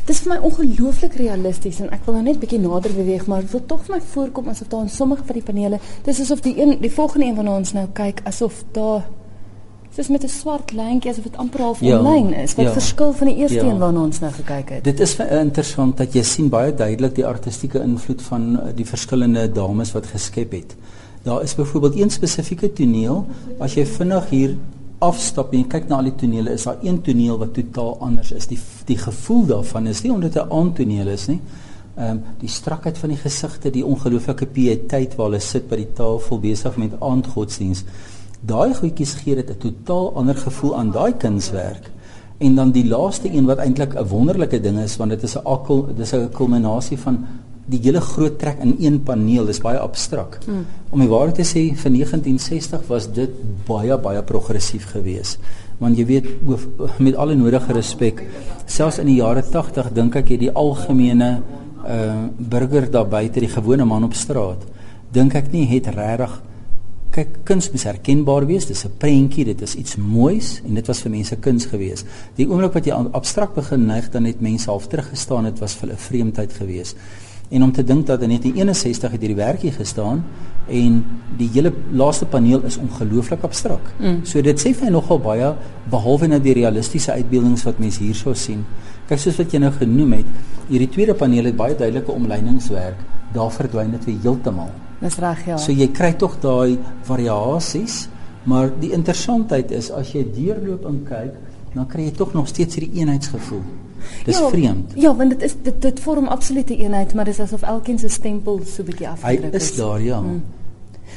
Dis 0.08 0.22
vir 0.24 0.34
my 0.34 0.38
ongelooflik 0.48 1.14
realisties 1.20 1.80
en 1.84 1.92
ek 1.94 2.06
wil 2.06 2.18
nou 2.18 2.24
net 2.26 2.40
bietjie 2.42 2.60
nader 2.62 2.94
beweeg, 2.96 3.26
maar 3.30 3.44
dit 3.46 3.54
wil 3.54 3.62
tog 3.66 3.84
vir 3.86 3.96
my 3.96 4.00
voorkom 4.14 4.48
asof 4.48 4.72
daar 4.72 4.86
in 4.86 4.90
sommige 4.90 5.26
van 5.26 5.38
die 5.38 5.44
panele, 5.46 5.80
dis 6.08 6.20
asof 6.24 6.42
die 6.46 6.56
een 6.58 6.78
die 6.82 6.90
volgende 6.90 7.26
een 7.26 7.38
van 7.38 7.48
ons 7.48 7.72
nou 7.76 7.86
kyk 7.94 8.24
asof 8.26 8.64
daar 8.72 9.06
dis 9.96 10.08
met 10.12 10.24
'n 10.24 10.28
swart 10.28 10.72
lyntjie 10.72 11.10
asof 11.10 11.24
dit 11.24 11.36
amper 11.36 11.60
half 11.60 11.80
ja, 11.80 11.98
onlyn 11.98 12.34
is. 12.34 12.54
Wat 12.54 12.66
ja, 12.66 12.72
verskil 12.72 13.12
van 13.12 13.26
die 13.26 13.36
eerste 13.36 13.64
ja. 13.64 13.64
een 13.64 13.78
waarna 13.78 14.00
ons 14.00 14.18
nou 14.20 14.32
gekyk 14.32 14.68
het? 14.68 14.84
Dit 14.84 15.00
is 15.00 15.16
interessant 15.16 15.96
dat 15.96 16.12
jy 16.12 16.22
sien 16.22 16.48
baie 16.48 16.74
duidelik 16.74 17.14
die 17.14 17.26
artistieke 17.26 17.80
invloed 17.80 18.22
van 18.22 18.60
die 18.74 18.86
verskillende 18.86 19.52
dames 19.52 19.92
wat 19.92 20.06
geskep 20.06 20.52
het. 20.52 20.76
Daar 21.22 21.42
is 21.42 21.54
byvoorbeeld 21.54 21.96
een 21.96 22.10
spesifieke 22.10 22.72
toneel 22.72 23.26
as 23.58 23.74
jy 23.74 23.86
vinnig 23.86 24.28
hier 24.30 24.56
afstap 25.04 25.52
en 25.52 25.60
jy 25.60 25.68
kyk 25.68 25.88
na 25.88 25.98
al 26.00 26.08
die 26.08 26.16
tonele, 26.16 26.54
is 26.56 26.64
daar 26.64 26.82
een 26.82 27.02
toneel 27.04 27.38
wat 27.38 27.54
totaal 27.54 27.96
anders 28.00 28.32
is. 28.32 28.46
Die 28.46 28.58
die 28.86 28.98
gevoel 28.98 29.46
daarvan 29.46 29.86
is 29.86 30.02
nie 30.02 30.12
omdat 30.12 30.32
dit 30.32 30.42
'n 30.42 30.52
aandtoneel 30.52 31.08
is 31.08 31.26
nie. 31.26 31.40
Ehm 31.96 32.10
um, 32.10 32.22
die 32.40 32.48
strakheid 32.48 32.98
van 32.98 33.08
die 33.08 33.18
gesigte, 33.18 33.70
die 33.70 33.84
ongelooflike 33.84 34.46
pieteit 34.46 35.16
waar 35.16 35.26
hulle 35.26 35.40
sit 35.40 35.68
by 35.68 35.76
die 35.76 35.92
tafel 35.92 36.38
besig 36.38 36.76
met 36.76 37.00
aandgodsdiens. 37.00 37.84
Daai 38.40 38.74
goedjies 38.74 39.14
gee 39.14 39.34
dit 39.34 39.50
'n 39.50 39.58
totaal 39.58 40.14
ander 40.14 40.36
gevoel 40.36 40.76
aan 40.76 40.90
daai 40.90 41.12
kunswerk. 41.12 41.90
En 42.38 42.54
dan 42.54 42.70
die 42.70 42.86
laaste 42.86 43.32
een 43.32 43.46
wat 43.46 43.58
eintlik 43.58 43.94
'n 43.94 44.08
wonderlike 44.08 44.60
ding 44.60 44.78
is 44.78 44.96
want 44.96 45.10
dit 45.10 45.22
is 45.22 45.36
'n 45.36 45.44
akkel 45.44 45.88
dis 45.96 46.12
'n 46.12 46.28
kulminasie 46.30 46.98
van 46.98 47.26
die 47.66 47.80
hele 47.82 48.00
groot 48.00 48.38
trek 48.38 48.60
in 48.62 48.76
een 48.78 49.02
paneel 49.02 49.46
dis 49.46 49.60
baie 49.60 49.78
abstrak. 49.78 50.38
Hmm. 50.44 50.66
Om 50.90 51.00
die 51.02 51.10
waarheid 51.10 51.40
te 51.40 51.46
sê 51.46 51.64
vir 51.74 51.92
1960 51.92 52.86
was 52.88 53.08
dit 53.12 53.30
baie 53.66 53.98
baie 53.98 54.22
progressief 54.22 54.90
geweest. 54.92 55.38
Want 55.78 55.98
jy 55.98 56.06
weet 56.06 56.28
met 56.98 57.16
alle 57.16 57.34
nodige 57.34 57.72
respek 57.76 58.22
selfs 58.66 58.98
in 59.02 59.10
die 59.10 59.20
jare 59.20 59.42
80 59.42 59.92
dink 59.94 60.16
ek 60.16 60.34
het 60.34 60.42
die 60.46 60.52
algemene 60.52 61.30
uh 61.86 62.26
burger 62.38 62.90
daar 62.90 63.06
buite 63.06 63.40
die 63.40 63.50
gewone 63.52 63.84
man 63.84 64.04
op 64.04 64.14
straat 64.14 64.64
dink 65.14 65.36
ek 65.38 65.52
nie 65.52 65.66
het 65.70 65.86
regtig 65.94 66.32
kyk 67.14 67.36
kuns 67.48 67.68
moet 67.72 67.84
herkenbaar 67.86 68.46
wees 68.48 68.66
dis 68.66 68.84
'n 68.84 68.96
prentjie 68.98 69.44
dit 69.44 69.62
is 69.62 69.74
iets 69.74 69.96
moois 69.96 70.60
en 70.66 70.74
dit 70.74 70.86
was 70.86 71.00
vir 71.02 71.10
mense 71.10 71.36
kuns 71.36 71.66
gewees 71.66 72.04
die 72.36 72.46
oomblik 72.48 72.74
wat 72.74 72.86
jy 72.86 72.92
abstrakt 73.12 73.54
begin 73.54 73.86
neig 73.86 74.10
dan 74.10 74.24
het 74.24 74.40
mense 74.40 74.70
half 74.70 74.88
teruggestaan 74.88 75.44
dit 75.44 75.58
was 75.58 75.74
vir 75.74 75.92
'n 75.92 75.96
vreemdheid 76.08 76.52
gewees 76.52 76.94
en 77.48 77.62
om 77.62 77.72
te 77.72 77.84
dink 77.84 78.06
dat 78.06 78.22
in 78.22 78.28
1961 78.34 79.10
het 79.10 79.20
hierdie 79.20 79.38
werkie 79.38 79.72
gestaan 79.72 80.24
en 80.66 81.04
die 81.38 81.48
hele 81.54 81.72
laaste 81.92 82.26
paneel 82.26 82.64
is 82.66 82.78
ongelooflik 82.82 83.44
abstrakt 83.46 84.00
mm. 84.00 84.24
so 84.24 84.42
dit 84.42 84.62
sê 84.62 84.74
vir 84.74 84.90
nogal 84.90 85.20
baie 85.22 85.52
behalwe 85.90 86.30
nou 86.32 86.40
die 86.42 86.56
realistiese 86.58 87.12
uitbeeldings 87.12 87.66
wat 87.68 87.78
mense 87.82 88.02
hierso 88.02 88.34
sien 88.34 88.64
kyk 89.06 89.22
soos 89.22 89.38
wat 89.38 89.54
jy 89.54 89.62
nou 89.62 89.70
genoem 89.78 90.18
het 90.18 90.66
hierdie 90.72 90.90
tweede 90.90 91.14
paneel 91.14 91.52
het 91.52 91.60
baie 91.60 91.78
duidelike 91.78 92.12
omleiningswerk 92.12 93.06
daar 93.36 93.54
verdwyn 93.54 93.94
dit 93.94 94.10
weer 94.10 94.26
heeltemal 94.26 94.74
Dis 95.00 95.18
reg 95.20 95.42
ja. 95.44 95.56
So 95.60 95.74
jy 95.76 95.90
kry 95.92 96.14
tog 96.16 96.38
daai 96.40 96.78
variasies, 97.04 98.06
maar 98.48 98.70
die 98.80 98.94
interessantheid 98.96 99.74
is 99.76 99.90
as 99.92 100.14
jy 100.14 100.24
deurloop 100.32 100.86
en 100.88 101.02
kyk, 101.08 101.34
dan 101.74 101.88
kry 101.90 102.06
jy 102.06 102.14
tog 102.16 102.32
nog 102.36 102.48
steeds 102.48 102.78
hierdie 102.78 103.02
eenheidsgevoel. 103.02 103.64
Dis 104.24 104.38
ja, 104.38 104.48
vreemd. 104.48 104.92
Ja, 104.94 105.14
want 105.16 105.30
dit 105.30 105.42
is 105.42 105.54
dit 105.62 105.82
dit 105.82 106.00
vorm 106.00 106.26
absolute 106.26 106.76
eenheid, 106.76 107.14
maar 107.14 107.24
dis 107.24 107.40
asof 107.40 107.62
elkeen 107.62 107.98
se 107.98 108.08
stempel 108.08 108.60
so 108.64 108.82
'n 108.82 108.86
bietjie 108.86 109.08
afgedruk 109.08 109.52
is. 109.52 109.62
Hy 109.62 109.70
is 109.70 109.76
daar, 109.76 110.02
ja. 110.02 110.18
Hmm. 110.18 110.42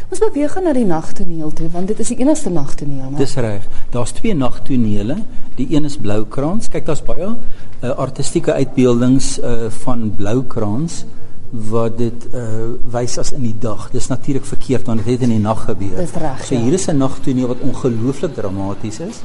Ons 0.09 0.19
beweeg 0.19 0.51
gaan 0.51 0.63
na 0.63 0.73
die 0.73 0.85
nagtoneel 0.85 1.51
toe 1.53 1.69
want 1.69 1.87
dit 1.87 1.99
is 1.99 2.07
die 2.07 2.17
enigste 2.17 2.49
nagtoneel, 2.49 3.11
né? 3.11 3.17
Dis 3.17 3.35
reg. 3.35 3.65
Daar's 3.93 4.11
twee 4.11 4.33
nagtonele. 4.33 5.17
Die 5.55 5.67
een 5.75 5.85
is 5.85 5.97
Bloukrans. 5.97 6.69
Kyk, 6.69 6.85
daar's 6.85 7.03
baie 7.05 7.27
uh, 7.29 7.89
artistieke 7.89 8.53
uitbeeldings 8.53 9.39
uh, 9.39 9.69
van 9.83 10.13
Bloukrans 10.15 11.05
wat 11.49 11.97
dit 11.97 12.27
uh 12.37 12.75
wys 12.93 13.17
as 13.17 13.31
in 13.33 13.41
die 13.47 13.55
dag. 13.57 13.87
Dis 13.93 14.07
natuurlik 14.07 14.45
verkeerd 14.45 14.85
want 14.89 15.01
dit 15.03 15.13
het 15.15 15.25
in 15.25 15.33
die 15.33 15.41
nag 15.41 15.63
gebeur. 15.65 15.95
Dis 15.97 16.13
reg. 16.21 16.45
So 16.45 16.55
ja. 16.55 16.61
hier 16.61 16.73
is 16.73 16.87
'n 16.87 16.97
nagtoneel 16.97 17.47
wat 17.47 17.61
ongelooflik 17.65 18.35
dramaties 18.35 18.99
is, 18.99 19.21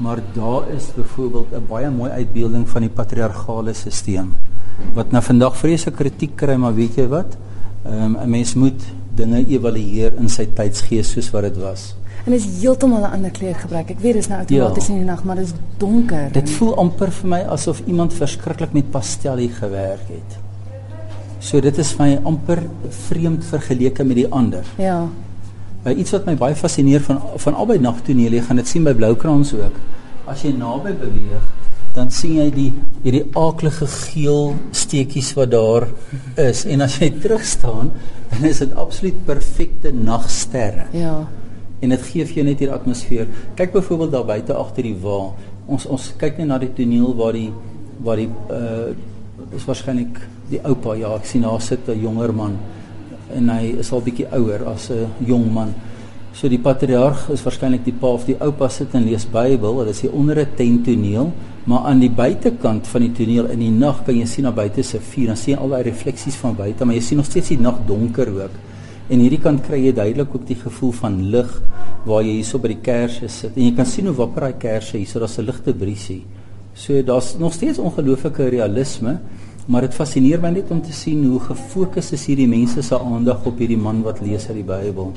maar 0.00 0.20
daar 0.34 0.68
is 0.76 0.92
byvoorbeeld 0.96 1.52
'n 1.52 1.66
baie 1.68 1.90
mooi 1.90 2.10
uitbeelding 2.10 2.68
van 2.68 2.80
die 2.80 2.90
patriargale 2.90 3.72
stelsel 3.72 4.28
wat 4.94 5.10
nou 5.10 5.22
vandag 5.22 5.56
vreeslike 5.56 5.96
kritiek 5.96 6.36
kry, 6.36 6.56
maar 6.56 6.74
weet 6.74 6.98
jy 7.00 7.06
wat? 7.08 7.36
Ehm 7.84 8.02
um, 8.02 8.16
'n 8.22 8.30
mens 8.30 8.54
moet 8.54 8.82
dinge 9.14 9.44
evalueer 9.46 10.12
in 10.18 10.28
sy 10.28 10.46
tydsgees 10.54 11.10
soos 11.10 11.30
wat 11.30 11.42
dit 11.42 11.56
was. 11.56 11.94
En 12.26 12.32
is 12.32 12.44
heeltemal 12.60 13.00
'n 13.00 13.12
ander 13.12 13.30
kleur 13.30 13.54
gebruik. 13.54 13.90
Ek 13.90 14.00
weet 14.00 14.14
dis 14.14 14.28
nou 14.28 14.38
outomaties 14.40 14.86
ja. 14.86 14.92
in 14.92 14.98
die 14.98 15.08
nag, 15.08 15.24
maar 15.24 15.36
dit 15.36 15.44
is 15.44 15.54
donker. 15.76 16.32
Dit 16.32 16.50
voel 16.50 16.76
amper 16.76 17.10
vir 17.10 17.28
my 17.28 17.40
asof 17.40 17.82
iemand 17.86 18.12
verskriklik 18.12 18.72
met 18.72 18.90
pastellie 18.90 19.48
gewerk 19.48 20.08
het. 20.08 20.38
So 21.38 21.60
dit 21.60 21.78
is 21.78 21.96
my 21.96 22.20
amper 22.22 22.62
vreemd 22.88 23.44
vergeleke 23.44 24.04
met 24.04 24.16
die 24.16 24.28
ander. 24.28 24.64
Ja. 24.76 25.08
By 25.84 25.94
iets 25.96 26.12
wat 26.12 26.26
my 26.28 26.34
baie 26.36 26.56
fascineer 26.58 27.00
van 27.06 27.22
van 27.40 27.56
albei 27.56 27.78
nagtonele, 27.80 28.36
jy 28.36 28.44
gaan 28.48 28.60
dit 28.60 28.68
sien 28.68 28.84
by 28.84 28.92
Bloukrans 28.96 29.54
ook. 29.56 29.78
As 30.28 30.44
jy 30.44 30.52
naby 30.52 30.92
beweeg, 31.00 31.46
dan 31.96 32.10
sien 32.14 32.36
jy 32.36 32.48
die 32.54 32.68
hierdie 33.02 33.24
aaklige 33.38 33.88
geel 33.90 34.52
steekies 34.76 35.32
wat 35.38 35.54
daar 35.54 35.88
is 36.38 36.66
en 36.68 36.84
as 36.84 36.98
jy 37.00 37.10
terug 37.22 37.44
staan, 37.48 37.90
dan 38.30 38.44
is 38.50 38.60
dit 38.62 38.74
absoluut 38.78 39.24
perfekte 39.26 39.92
nagsterre. 39.96 40.86
Ja. 40.94 41.16
En 41.80 41.94
dit 41.96 42.02
gee 42.10 42.26
vir 42.28 42.42
jou 42.42 42.44
net 42.46 42.60
hierdie 42.60 42.76
atmosfeer. 42.76 43.30
Kyk 43.56 43.72
byvoorbeeld 43.78 44.12
daar 44.12 44.28
buite 44.28 44.54
agter 44.54 44.84
die 44.86 44.98
wa. 45.00 45.30
Ons 45.70 45.88
ons 45.88 46.10
kyk 46.20 46.42
net 46.42 46.50
na 46.50 46.60
die 46.60 46.72
toneel 46.76 47.16
waar 47.16 47.38
die 47.38 47.48
waar 48.04 48.20
die 48.20 48.28
uh 48.52 48.92
is 49.56 49.64
waarskynlik 49.66 50.18
die 50.50 50.60
oupa 50.68 50.92
ja 50.98 51.14
ek 51.16 51.24
sien 51.26 51.42
daar 51.42 51.62
sit 51.64 51.88
'n 51.88 52.00
jonger 52.02 52.32
man 52.32 52.58
en 53.36 53.48
hy 53.48 53.76
is 53.78 53.92
al 53.92 54.02
bietjie 54.02 54.26
ouer 54.32 54.66
as 54.66 54.90
'n 54.90 55.06
jong 55.26 55.52
man. 55.52 55.74
So 56.32 56.48
die 56.48 56.58
patriarg 56.58 57.28
is 57.30 57.42
waarskynlik 57.42 57.84
die 57.84 57.92
pa 57.92 58.06
of 58.06 58.24
die 58.26 58.36
oupa 58.40 58.68
sit 58.68 58.94
en 58.94 59.04
lees 59.04 59.26
Bybel 59.26 59.78
hulle 59.78 59.90
is 59.90 60.00
hier 60.00 60.12
onder 60.12 60.38
'n 60.38 60.54
tenttoneel 60.56 61.32
maar 61.64 61.84
aan 61.90 62.00
die 62.00 62.10
buitekant 62.10 62.86
van 62.86 63.00
die 63.00 63.12
toneel 63.12 63.46
in 63.46 63.58
die 63.58 63.70
nag 63.70 64.04
kan 64.04 64.16
jy 64.16 64.26
sien 64.26 64.44
na 64.44 64.52
buite 64.52 64.82
se 64.82 64.98
vuur 64.98 65.26
dan 65.26 65.36
sien 65.36 65.54
jy 65.54 65.60
al 65.60 65.68
daai 65.68 65.82
refleksies 65.82 66.36
van 66.36 66.56
buite 66.56 66.84
maar 66.84 66.94
jy 66.94 67.00
sien 67.00 67.16
nog 67.16 67.26
steeds 67.26 67.48
die 67.48 67.60
nag 67.60 67.78
donker 67.86 68.28
ook. 68.28 68.54
En 69.10 69.18
hierdie 69.18 69.40
kant 69.42 69.62
kry 69.66 69.80
jy 69.84 69.92
duidelik 69.92 70.34
ook 70.34 70.46
die 70.46 70.56
gevoel 70.56 70.92
van 70.92 71.30
lig 71.30 71.62
waar 72.06 72.22
jy 72.22 72.36
hierso 72.38 72.58
by 72.58 72.68
die 72.68 72.82
kersse 72.82 73.28
sit. 73.28 73.56
En 73.56 73.64
jy 73.64 73.72
kan 73.76 73.86
sien 73.86 74.06
hoe 74.06 74.14
wapper 74.14 74.46
daai 74.46 74.58
kersse 74.58 74.96
hierso 74.96 75.18
daar's 75.18 75.38
'n 75.38 75.44
ligte 75.44 75.74
briesie. 75.74 76.22
So 76.74 77.02
daar's 77.02 77.36
nog 77.38 77.52
steeds 77.52 77.78
ongelooflike 77.78 78.48
realisme, 78.48 79.18
maar 79.70 79.86
dit 79.86 79.94
fascineer 79.94 80.40
my 80.42 80.50
net 80.50 80.70
om 80.74 80.80
te 80.82 80.92
sien 80.94 81.22
hoe 81.30 81.38
gefokus 81.44 82.10
is 82.16 82.26
hierdie 82.26 82.48
mense 82.50 82.82
se 82.82 82.98
aandag 82.98 83.44
op 83.46 83.60
hierdie 83.62 83.78
man 83.78 84.02
wat 84.02 84.18
lees 84.24 84.48
uit 84.48 84.56
die 84.58 84.66
Bybel. 84.66 85.12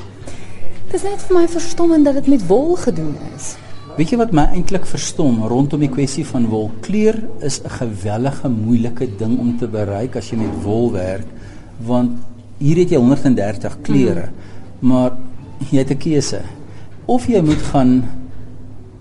Dit 0.86 1.00
is 1.00 1.05
net 1.07 1.24
vir 1.25 1.39
my 1.39 1.45
verstommend 1.50 2.05
dat 2.05 2.19
dit 2.19 2.29
met 2.36 2.43
wol 2.51 2.75
gedoen 2.77 3.15
is. 3.33 3.55
Weet 3.98 4.13
jy 4.13 4.19
wat 4.22 4.33
my 4.33 4.45
eintlik 4.53 4.86
verstom 4.89 5.41
rondom 5.50 5.81
die 5.81 5.89
kwessie 5.89 6.25
van 6.25 6.45
wol? 6.51 6.69
Kleur 6.86 7.17
is 7.41 7.62
'n 7.63 7.69
gewellige 7.79 8.50
moeilike 8.50 9.07
ding 9.17 9.39
om 9.39 9.57
te 9.57 9.67
bereik 9.67 10.15
as 10.15 10.29
jy 10.29 10.38
met 10.38 10.63
wol 10.63 10.91
werk, 10.91 11.27
want 11.81 12.12
hier 12.60 12.77
het 12.77 12.89
jy 12.89 12.98
130 12.98 13.81
kleure, 13.81 14.29
mm. 14.29 14.88
maar 14.89 15.17
jy 15.72 15.77
het 15.77 15.91
'n 15.91 15.98
keuse. 15.98 16.41
Of 17.05 17.27
jy 17.27 17.41
moet 17.41 17.62
gaan 17.62 18.03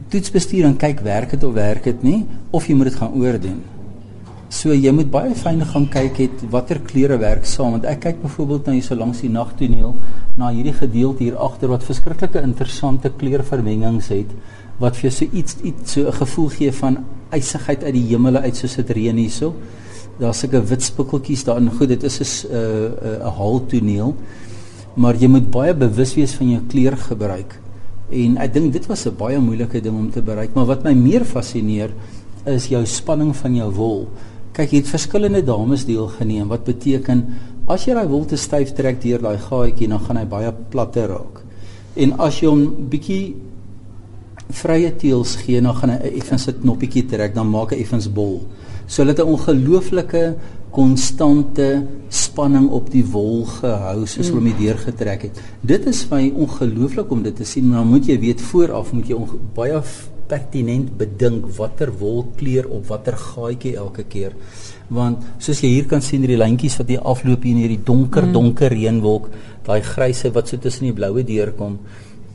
toets 0.09 0.30
bestuur 0.30 0.64
en 0.64 0.76
kyk 0.76 1.00
werk 1.00 1.30
dit 1.30 1.44
of 1.44 1.54
werk 1.54 1.85
dit 1.85 2.02
nie 2.02 2.26
of 2.50 2.66
jy 2.66 2.75
moet 2.75 2.90
dit 2.90 2.99
gaan 3.00 3.14
oordoen. 3.14 3.62
So 4.52 4.75
jy 4.76 4.90
moet 4.92 5.09
baie 5.09 5.32
fyn 5.35 5.62
gaan 5.64 5.87
kyk 5.88 6.18
het 6.21 6.42
watter 6.52 6.78
kleure 6.85 7.16
werk 7.23 7.47
saam 7.49 7.78
want 7.78 7.87
ek 7.88 8.02
kyk 8.04 8.18
byvoorbeeld 8.21 8.66
nou 8.68 8.75
hier 8.76 8.85
so 8.85 8.99
langs 9.00 9.23
die 9.25 9.30
nagtoneel 9.32 9.94
na 10.37 10.50
hierdie 10.52 10.75
gedeelte 10.76 11.25
hier 11.25 11.38
agter 11.40 11.73
wat 11.73 11.87
verskriklike 11.88 12.42
interessante 12.44 13.09
kleurvermengings 13.16 14.11
het 14.12 14.35
wat 14.82 14.99
vir 14.99 15.09
jou 15.09 15.14
so 15.16 15.38
iets 15.40 15.56
iets 15.64 15.97
so 15.97 16.04
'n 16.06 16.18
gevoel 16.21 16.50
gee 16.59 16.73
van 16.82 16.99
ysigheid 17.32 17.85
uit 17.85 17.94
die 17.97 18.06
hemele 18.11 18.42
uit 18.44 18.56
soos 18.56 18.76
dit 18.76 18.90
reën 18.90 19.16
hierso. 19.16 19.54
Daar's 20.21 20.42
sulke 20.44 20.61
wit 20.68 20.82
spikkeltjies 20.82 21.44
daarin. 21.44 21.71
Goed, 21.71 21.88
dit 21.88 22.02
is 22.02 22.44
'n 22.44 22.49
'n 22.52 23.25
'n 23.25 23.32
haaltoneel. 23.38 24.14
Maar 24.94 25.16
jy 25.16 25.28
moet 25.28 25.50
baie 25.50 25.75
bewus 25.75 26.14
wees 26.14 26.35
van 26.35 26.50
jou 26.50 26.62
kleurgebruik. 26.68 27.61
En 28.11 28.37
ek 28.37 28.52
dink 28.52 28.73
dit 28.73 28.87
was 28.87 29.06
'n 29.06 29.16
baie 29.16 29.38
moeilike 29.38 29.80
ding 29.80 29.97
om 29.97 30.11
te 30.11 30.23
bereik, 30.23 30.54
maar 30.54 30.66
wat 30.66 30.85
my 30.85 30.92
meer 30.92 31.25
fascineer 31.25 31.90
is 32.44 32.66
jou 32.66 32.85
spanning 32.87 33.37
van 33.37 33.54
jou 33.54 33.71
wol. 33.73 34.09
Kyk, 34.52 34.73
jy 34.73 34.82
het 34.82 34.90
verskillende 34.92 35.40
dames 35.42 35.87
deelgeneem 35.88 36.50
wat 36.52 36.66
beteken 36.66 37.23
as 37.73 37.87
jy 37.87 37.94
daai 37.97 38.09
wol 38.11 38.26
te 38.28 38.37
styf 38.37 38.75
trek 38.76 38.99
deur 39.00 39.23
daai 39.23 39.38
gaatjie, 39.40 39.88
dan 39.88 40.02
gaan 40.02 40.18
hy 40.21 40.26
baie 40.28 40.50
platter 40.73 41.09
raak. 41.09 41.40
En 41.97 42.12
as 42.21 42.40
jy 42.40 42.50
hom 42.50 42.88
bietjie 42.92 43.35
vrye 44.52 44.90
teels 45.00 45.37
gee, 45.40 45.61
dan 45.64 45.75
gaan 45.78 45.94
hy 45.94 46.12
effens 46.18 46.49
'n 46.49 46.61
knoppietjie 46.61 47.06
trek, 47.09 47.35
dan 47.35 47.49
maak 47.49 47.73
hy 47.73 47.80
effens 47.80 48.09
bol. 48.09 48.42
So 48.87 49.02
hulle 49.02 49.14
het 49.14 49.21
'n 49.21 49.32
ongelooflike 49.35 50.37
konstante 50.71 51.87
spanning 52.09 52.68
op 52.71 52.90
die 52.90 53.04
wol 53.04 53.44
gehou 53.44 54.06
soos 54.06 54.28
hulle 54.28 54.40
mm. 54.40 54.47
hom 54.47 54.59
deur 54.59 54.78
getrek 54.78 55.23
het. 55.23 55.40
Dit 55.61 55.87
is 55.87 56.06
my 56.11 56.32
ongelooflik 56.35 57.11
om 57.11 57.23
dit 57.23 57.37
te 57.37 57.44
sien, 57.44 57.68
maar 57.68 57.85
moet 57.85 58.06
jy 58.06 58.18
weet 58.21 58.40
vooraf 58.40 58.92
moet 58.92 59.09
jy 59.09 59.16
baie 59.54 59.80
pertinent 60.32 60.92
bedink 60.98 61.46
watter 61.58 61.92
wolkleur 62.00 62.68
op 62.72 62.88
watter 62.88 63.18
gaatjie 63.20 63.76
elke 63.76 64.06
keer. 64.08 64.36
Want 64.88 65.24
soos 65.42 65.60
jy 65.64 65.74
hier 65.76 65.88
kan 65.90 66.04
sien 66.04 66.24
hierdie 66.24 66.40
lyntjies 66.40 66.78
wat 66.80 66.92
hier 66.92 67.04
afloop 67.12 67.44
hier 67.44 67.56
in 67.56 67.64
hierdie 67.66 67.82
donker 67.84 68.26
mm. 68.28 68.34
donker 68.36 68.72
reënwolk, 68.72 69.28
daai 69.66 69.80
gryse 69.84 70.32
wat 70.36 70.48
so 70.48 70.60
tussen 70.60 70.88
die 70.88 70.96
bloue 70.96 71.24
deurkom. 71.28 71.78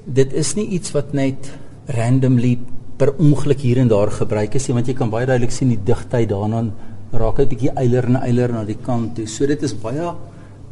Dit 0.05 0.33
is 0.37 0.53
nie 0.59 0.69
iets 0.77 0.93
wat 0.95 1.15
net 1.17 1.49
randomly 1.97 2.57
per 2.97 3.13
ongeluk 3.21 3.61
hier 3.61 3.81
en 3.81 3.89
daar 3.91 4.11
gebruik 4.13 4.55
is 4.57 4.67
nie, 4.67 4.75
want 4.77 4.87
jy 4.89 4.95
kan 4.97 5.11
baie 5.13 5.27
duidelik 5.29 5.53
sien 5.53 5.73
die 5.73 5.81
digtheid 5.89 6.29
daaraan 6.31 6.71
raak 7.13 7.39
'n 7.39 7.49
bietjie 7.49 7.71
eiler 7.75 8.05
en 8.05 8.21
eiler 8.21 8.51
na 8.51 8.63
die 8.63 8.77
kant 8.87 9.15
toe. 9.15 9.27
So 9.27 9.45
dit 9.45 9.63
is 9.63 9.73
baie 9.73 10.13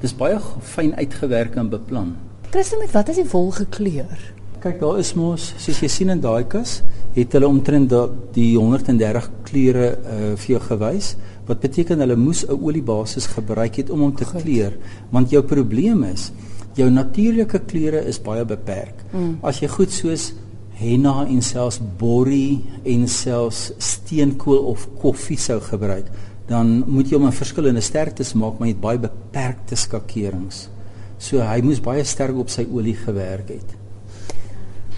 dis 0.02 0.14
baie 0.14 0.40
fyn 0.62 0.94
uitgewerk 0.96 1.56
en 1.56 1.70
beplan. 1.70 2.16
Christen 2.52 2.80
met 2.80 2.92
wat 2.92 3.10
is 3.10 3.16
die 3.16 3.30
wol 3.32 3.52
gekleur? 3.52 4.35
Kyk, 4.66 4.80
daar 4.82 4.98
is 4.98 5.12
mos, 5.14 5.52
soos 5.62 5.78
jy 5.78 5.88
sien 5.94 6.10
in 6.10 6.22
daai 6.24 6.48
kas, 6.50 6.80
het 7.14 7.36
hulle 7.38 7.46
omtrent 7.46 7.92
die 8.34 8.56
130 8.58 9.28
kleure 9.46 9.92
uh, 9.94 10.32
vir 10.42 10.56
jou 10.56 10.62
gewys 10.64 11.10
wat 11.46 11.62
beteken 11.62 12.02
hulle 12.02 12.16
moes 12.18 12.42
'n 12.48 12.58
oliebasis 12.58 13.28
gebruik 13.36 13.78
het 13.78 13.92
om 13.94 14.02
hom 14.02 14.16
te 14.18 14.26
kleur 14.26 14.74
want 15.12 15.30
jou 15.30 15.44
probleem 15.46 16.02
is 16.10 16.32
jou 16.74 16.90
natuurlike 16.90 17.62
kleure 17.70 18.02
is 18.10 18.18
baie 18.18 18.42
beperk. 18.42 19.06
Mm. 19.14 19.38
As 19.44 19.62
jy 19.62 19.70
goed 19.70 19.94
soos 19.94 20.34
henna 20.82 21.28
en 21.30 21.46
selfs 21.46 21.80
borrie 22.00 22.66
en 22.84 23.08
selfs 23.08 23.72
steenkool 23.78 24.66
of 24.74 24.90
koffie 24.98 25.38
sou 25.38 25.62
gebruik, 25.62 26.10
dan 26.50 26.82
moet 26.88 27.06
jy 27.06 27.20
hom 27.20 27.30
in 27.30 27.38
verskillende 27.38 27.86
sterktes 27.86 28.34
maak 28.34 28.58
maar 28.58 28.74
jy 28.74 28.74
het 28.74 28.82
baie 28.82 28.98
beperkte 28.98 29.76
skakerings. 29.76 30.70
So 31.20 31.38
hy 31.38 31.62
moes 31.62 31.80
baie 31.80 32.04
sterk 32.04 32.36
op 32.36 32.50
sy 32.50 32.66
olie 32.66 32.98
gewerk 32.98 33.50
het. 33.54 33.85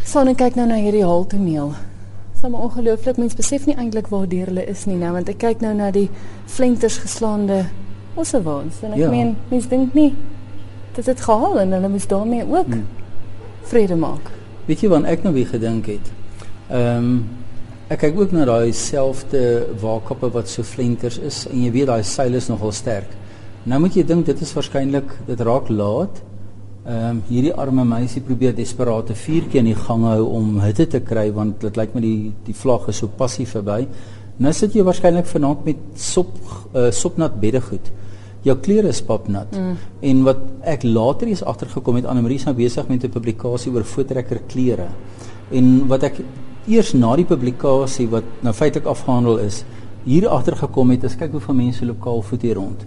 Sonne 0.08 0.38
kyk 0.40 0.56
nou 0.56 0.64
na 0.70 0.78
hierdie 0.80 1.04
haltoneel. 1.04 1.74
Dit 2.38 2.46
is 2.48 2.54
ongelooflik. 2.56 3.18
Mens 3.20 3.34
besef 3.36 3.66
nie 3.68 3.74
eintlik 3.76 4.08
waar 4.08 4.28
deur 4.32 4.48
hulle 4.48 4.64
is 4.72 4.86
nie 4.88 4.96
nou 4.96 5.10
want 5.18 5.28
ek 5.28 5.42
kyk 5.42 5.64
nou 5.66 5.74
na 5.76 5.90
die 5.92 6.06
flenters 6.48 7.02
geslaande 7.04 7.66
ossewaans 8.16 8.78
en 8.88 8.94
ek 8.96 9.02
ja. 9.02 9.10
meen 9.12 9.34
mens 9.52 9.68
dink 9.68 9.98
nie 9.98 10.14
dit 10.96 11.10
het 11.12 11.24
gehaal 11.26 11.60
en 11.60 11.76
hulle 11.76 11.90
moes 11.92 12.08
daarmee 12.08 12.46
ook 12.48 12.72
hmm. 12.72 12.86
vrede 13.68 13.98
maak. 14.00 14.32
Weet 14.70 14.86
jy 14.86 14.94
wat 14.94 15.10
ek 15.12 15.28
nou 15.28 15.34
weer 15.36 15.52
gedink 15.52 15.92
het? 15.92 16.14
Ehm 16.70 17.12
um, 17.12 17.20
ek 17.92 18.02
kyk 18.06 18.18
ook 18.20 18.32
na 18.36 18.48
daai 18.48 18.72
selfde 18.76 19.42
waakappe 19.84 20.32
wat 20.32 20.48
so 20.52 20.64
flenters 20.64 21.20
is 21.20 21.44
en 21.52 21.62
jy 21.66 21.70
weet 21.76 21.92
daai 21.92 22.08
seile 22.08 22.40
is 22.40 22.48
nogal 22.48 22.72
sterk. 22.76 23.12
Nou 23.68 23.84
moet 23.84 24.00
jy 24.00 24.08
dink 24.08 24.28
dit 24.28 24.42
is 24.44 24.56
waarskynlik 24.56 25.14
dit 25.28 25.44
raak 25.52 25.68
laat 25.68 26.24
Ehm 26.88 27.08
um, 27.10 27.18
hierdie 27.28 27.52
arme 27.52 27.84
meisie 27.84 28.22
probeer 28.24 28.54
desperaat 28.56 29.10
'n 29.12 29.16
vuurtjie 29.20 29.60
in 29.60 29.66
die 29.66 29.76
gang 29.76 30.04
hou 30.08 30.24
om 30.38 30.60
hitte 30.64 30.86
te 30.88 31.00
kry 31.00 31.32
want 31.34 31.60
dit 31.60 31.76
lyk 31.76 31.96
my 31.96 32.02
die 32.02 32.32
die 32.46 32.54
vlag 32.54 32.88
is 32.88 32.98
so 32.98 33.08
passief 33.08 33.52
verby. 33.52 33.88
Nou 34.38 34.54
sit 34.54 34.74
jy 34.74 34.84
waarskynlik 34.88 35.26
vanaand 35.26 35.66
met 35.66 35.78
sop 35.96 36.30
uh, 36.74 36.92
sopnat 36.92 37.40
beddegoed. 37.42 37.92
Jou 38.42 38.56
klere 38.56 38.88
is 38.88 39.02
papnat. 39.02 39.52
Mm. 39.52 39.76
En 40.02 40.24
wat 40.24 40.38
ek 40.62 40.84
later 40.84 41.28
eens 41.28 41.44
agtergekom 41.44 41.96
het 41.96 42.06
Anne 42.06 42.22
Marie 42.22 42.38
is 42.38 42.46
nou 42.46 42.56
besig 42.56 42.88
met 42.88 43.04
'n 43.04 43.10
publikasie 43.10 43.72
oor 43.72 43.84
voetrekker 43.84 44.40
klere. 44.48 44.88
En 45.52 45.88
wat 45.88 46.04
ek 46.04 46.22
eers 46.68 46.94
na 46.94 47.16
die 47.16 47.26
publikasie 47.26 48.08
wat 48.08 48.24
nou 48.42 48.54
feitelik 48.54 48.88
afgehandel 48.88 49.38
is, 49.40 49.66
hier 50.06 50.28
agtergekom 50.30 50.90
het, 50.92 51.04
is 51.04 51.16
kyk 51.16 51.32
hoeveel 51.32 51.56
mense 51.56 51.86
lokaal 51.86 52.22
voet 52.22 52.42
hier 52.42 52.56
rond. 52.56 52.86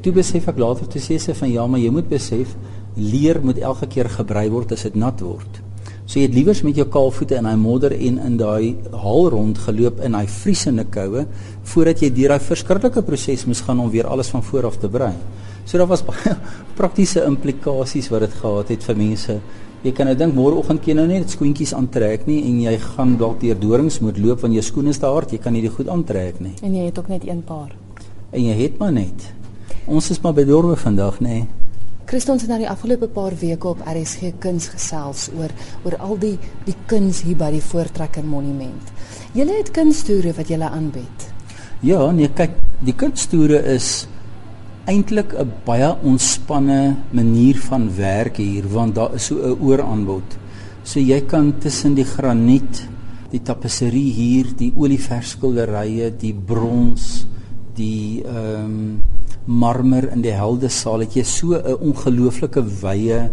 Toe 0.00 0.12
besef 0.12 0.48
ek 0.48 0.58
later 0.58 0.86
te 0.86 0.98
sê 0.98 1.18
se 1.18 1.34
van 1.34 1.50
ja, 1.50 1.66
maar 1.66 1.80
jy 1.80 1.90
moet 1.90 2.08
besef 2.08 2.56
leer 2.96 3.40
moet 3.42 3.58
elke 3.58 3.86
keer 3.90 4.08
gebrei 4.08 4.48
word 4.50 4.72
as 4.72 4.84
dit 4.86 4.96
nat 4.98 5.20
word. 5.24 5.60
So 6.04 6.20
jy 6.20 6.26
het 6.26 6.34
liewers 6.36 6.60
met 6.66 6.76
jou 6.76 6.84
kaalvoete 6.92 7.38
in 7.38 7.46
daai 7.48 7.56
modder 7.56 7.94
en 7.96 8.18
in 8.26 8.34
daai 8.36 8.76
hal 8.92 9.30
rond 9.32 9.58
geloop 9.64 10.02
in 10.04 10.12
daai 10.12 10.26
vriesende 10.28 10.84
koue 10.92 11.24
voordat 11.72 12.02
jy 12.04 12.10
deur 12.12 12.34
daai 12.34 12.44
verskriklike 12.44 13.02
proses 13.06 13.46
moes 13.48 13.62
gaan 13.64 13.80
om 13.80 13.88
weer 13.90 14.10
alles 14.12 14.28
van 14.34 14.44
voor 14.44 14.68
af 14.68 14.76
te 14.82 14.88
brei. 14.88 15.14
So 15.64 15.80
daar 15.80 15.88
was 15.88 16.04
baie 16.10 16.36
praktiese 16.76 17.24
implikasies 17.24 18.10
wat 18.12 18.26
dit 18.26 18.36
gehad 18.42 18.74
het 18.74 18.84
vir 18.84 19.00
mense. 19.00 19.38
Jy 19.84 19.92
kan 19.96 20.08
nou 20.08 20.16
dink 20.16 20.36
môreoggend 20.36 20.84
kan 20.84 20.92
jy 20.92 20.98
nou 21.00 21.08
net 21.08 21.32
skoentjies 21.32 21.72
aantrek 21.76 22.28
nie 22.28 22.42
en 22.50 22.60
jy 22.66 22.76
gaan 22.84 23.16
dalk 23.20 23.40
deur 23.40 23.56
dorings 23.60 24.00
moet 24.04 24.20
loop 24.20 24.44
want 24.44 24.56
jou 24.56 24.64
skoene 24.64 24.92
is 24.92 25.00
te 25.00 25.08
hard, 25.08 25.32
jy 25.32 25.40
kan 25.40 25.56
nie 25.56 25.64
dit 25.64 25.72
goed 25.72 25.88
aantrek 25.88 26.40
nie. 26.44 26.54
En 26.60 26.76
jy 26.76 26.84
het 26.84 27.00
ook 27.00 27.08
net 27.12 27.24
een 27.24 27.42
paar. 27.44 27.72
En 28.30 28.44
jy 28.44 28.54
het 28.60 28.80
maar 28.80 28.92
net. 28.92 29.28
Ons 29.88 30.10
is 30.12 30.20
maar 30.20 30.36
bedorwe 30.36 30.76
vandag, 30.76 31.20
nê. 31.24 31.40
Nee. 31.40 31.63
Christons 32.14 32.44
het 32.44 32.50
nou 32.52 32.60
die 32.62 32.68
afgelope 32.70 33.08
paar 33.10 33.34
weke 33.40 33.66
op 33.72 33.80
RSG 33.90 34.36
Kuns 34.38 34.68
gesels 34.70 35.24
oor 35.34 35.50
oor 35.82 35.94
al 35.98 36.12
die 36.22 36.36
die 36.62 36.74
kuns 36.86 37.24
hier 37.26 37.34
by 37.40 37.48
die 37.50 37.62
Voortrekker 37.64 38.22
Monument. 38.22 38.92
Julle 39.34 39.56
het 39.56 39.72
kunstoere 39.74 40.30
wat 40.36 40.52
julle 40.52 40.68
aanbied. 40.70 41.24
Ja, 41.82 42.04
nee, 42.14 42.28
kyk, 42.30 42.54
die 42.86 42.94
kunstoere 42.94 43.58
is 43.72 44.06
eintlik 44.86 45.34
'n 45.34 45.50
baie 45.66 45.88
ontspanne 46.06 46.94
manier 47.10 47.58
van 47.58 47.90
werk 47.96 48.38
hier 48.38 48.68
want 48.70 48.94
daar 48.94 49.14
is 49.18 49.26
so 49.26 49.34
'n 49.34 49.58
ooraanbod. 49.58 50.38
So 50.84 51.00
jy 51.00 51.20
kan 51.26 51.58
tussen 51.58 51.94
die 51.94 52.06
graniet, 52.06 52.86
die 53.30 53.42
tapisserie 53.42 54.12
hier, 54.12 54.54
die 54.54 54.72
olieverskilderye, 54.76 56.14
die 56.16 56.34
brons, 56.34 57.26
die 57.74 58.22
ehm 58.22 58.64
um, 58.64 59.00
marmer 59.46 60.10
in 60.12 60.22
die 60.22 60.32
helde 60.32 60.68
saal 60.68 61.00
het 61.00 61.14
jy 61.14 61.22
so 61.22 61.54
'n 61.54 61.76
ongelooflike 61.80 62.62
wye 62.82 63.30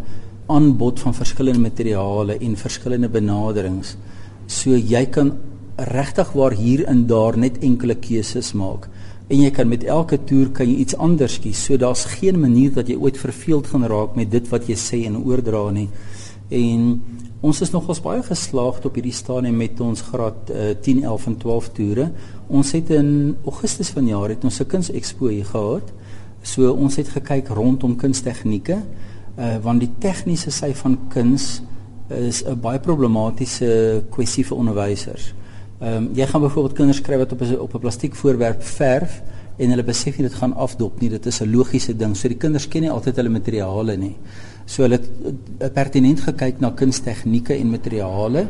aanbod 0.47 0.99
van 0.99 1.13
verskillende 1.13 1.59
materiale 1.59 2.37
en 2.39 2.55
verskillende 2.55 3.09
benaderings. 3.09 3.95
So 4.47 4.75
jy 4.75 5.05
kan 5.05 5.37
regtig 5.77 6.31
waar 6.33 6.51
hier 6.51 6.85
en 6.85 7.07
daar 7.07 7.37
net 7.37 7.57
enkele 7.59 7.95
keuses 7.95 8.53
maak 8.53 8.89
en 9.31 9.39
jy 9.45 9.51
kan 9.55 9.69
met 9.71 9.85
elke 9.87 10.19
toer 10.27 10.51
kan 10.55 10.67
jy 10.67 10.81
iets 10.83 10.97
anders 10.99 11.37
kies. 11.39 11.63
So 11.63 11.79
daar's 11.79 12.03
geen 12.17 12.39
manier 12.41 12.73
dat 12.75 12.89
jy 12.91 12.97
ooit 12.99 13.19
verveeld 13.19 13.69
gaan 13.71 13.87
raak 13.87 14.17
met 14.19 14.31
dit 14.31 14.47
wat 14.51 14.67
jy 14.67 14.75
sê 14.79 15.05
en 15.07 15.21
oordra 15.21 15.63
nie. 15.71 15.87
En 16.51 16.99
ons 17.41 17.61
is 17.63 17.71
nogals 17.71 18.01
baie 18.03 18.21
geslaagd 18.25 18.85
op 18.85 18.97
hierdie 18.99 19.15
stadium 19.15 19.55
met 19.57 19.79
ons 19.81 20.03
graad 20.11 20.51
uh, 20.51 20.73
10, 20.75 21.03
11 21.07 21.29
en 21.31 21.37
12 21.45 21.69
toere. 21.77 22.09
Ons 22.51 22.73
het 22.75 22.91
in 22.93 23.37
Augustus 23.47 23.93
vanjaar 23.95 24.35
het 24.35 24.43
ons 24.43 24.59
'n 24.59 24.67
kunsexpo 24.67 25.31
gehad. 25.53 25.93
So 26.41 26.71
ons 26.73 26.95
het 26.95 27.09
gekyk 27.09 27.47
rondom 27.47 27.95
kunstegnieke, 27.95 28.81
uh 29.37 29.57
want 29.63 29.79
die 29.79 29.91
tegniese 29.99 30.51
sy 30.51 30.73
van 30.73 30.97
kuns 31.09 31.61
is 32.09 32.43
'n 32.43 32.59
baie 32.59 32.79
problematiese 32.79 34.03
kwessie 34.09 34.45
vir 34.45 34.57
onderwysers. 34.57 35.33
Ehm 35.81 35.97
um, 35.97 36.09
jy 36.13 36.25
gaan 36.27 36.41
byvoorbeeld 36.41 36.73
kinders 36.73 37.01
kry 37.01 37.17
wat 37.17 37.31
op 37.31 37.41
'n 37.41 37.59
op 37.59 37.73
'n 37.75 37.79
plastiek 37.79 38.15
voorwerp 38.15 38.63
verf 38.63 39.21
en 39.57 39.69
hulle 39.69 39.83
besef 39.83 40.17
nie 40.17 40.27
dit 40.27 40.37
gaan 40.37 40.53
afdop 40.53 40.99
nie. 41.01 41.09
Dit 41.09 41.25
is 41.25 41.41
'n 41.41 41.51
logiese 41.51 41.95
ding. 41.95 42.15
So 42.17 42.27
die 42.27 42.37
kinders 42.37 42.67
ken 42.67 42.81
nie 42.81 42.91
altyd 42.91 43.15
hulle 43.15 43.29
materiale 43.29 43.97
nie. 43.97 44.15
So 44.65 44.83
hulle 44.83 44.99
het 44.99 45.73
pertinent 45.73 46.19
gekyk 46.19 46.59
na 46.59 46.71
kunstegnieke 46.71 47.53
en 47.53 47.69
materiale. 47.69 48.47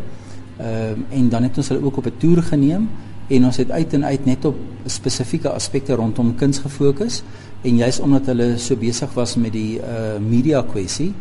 Ehm 0.58 0.94
um, 0.94 1.06
en 1.10 1.30
dan 1.30 1.44
het 1.44 1.58
ons 1.58 1.70
hulle 1.70 1.84
ook 1.84 1.98
op 1.98 2.06
'n 2.06 2.18
toer 2.18 2.44
geneem 2.44 2.90
en 3.28 3.46
ons 3.46 3.58
het 3.58 3.72
uit 3.72 3.94
en 3.94 4.06
uit 4.06 4.26
net 4.26 4.46
op 4.46 4.56
spesifieke 4.86 5.50
aspekte 5.50 5.96
rondom 5.96 6.36
kuns 6.36 6.60
gefokus 6.60 7.24
en 7.62 7.78
juis 7.78 8.00
omdat 8.00 8.32
hulle 8.32 8.48
so 8.58 8.76
besig 8.76 9.14
was 9.14 9.36
met 9.38 9.54
die 9.54 9.80
uh 9.80 10.18
media 10.20 10.64
kwessie 10.66 11.12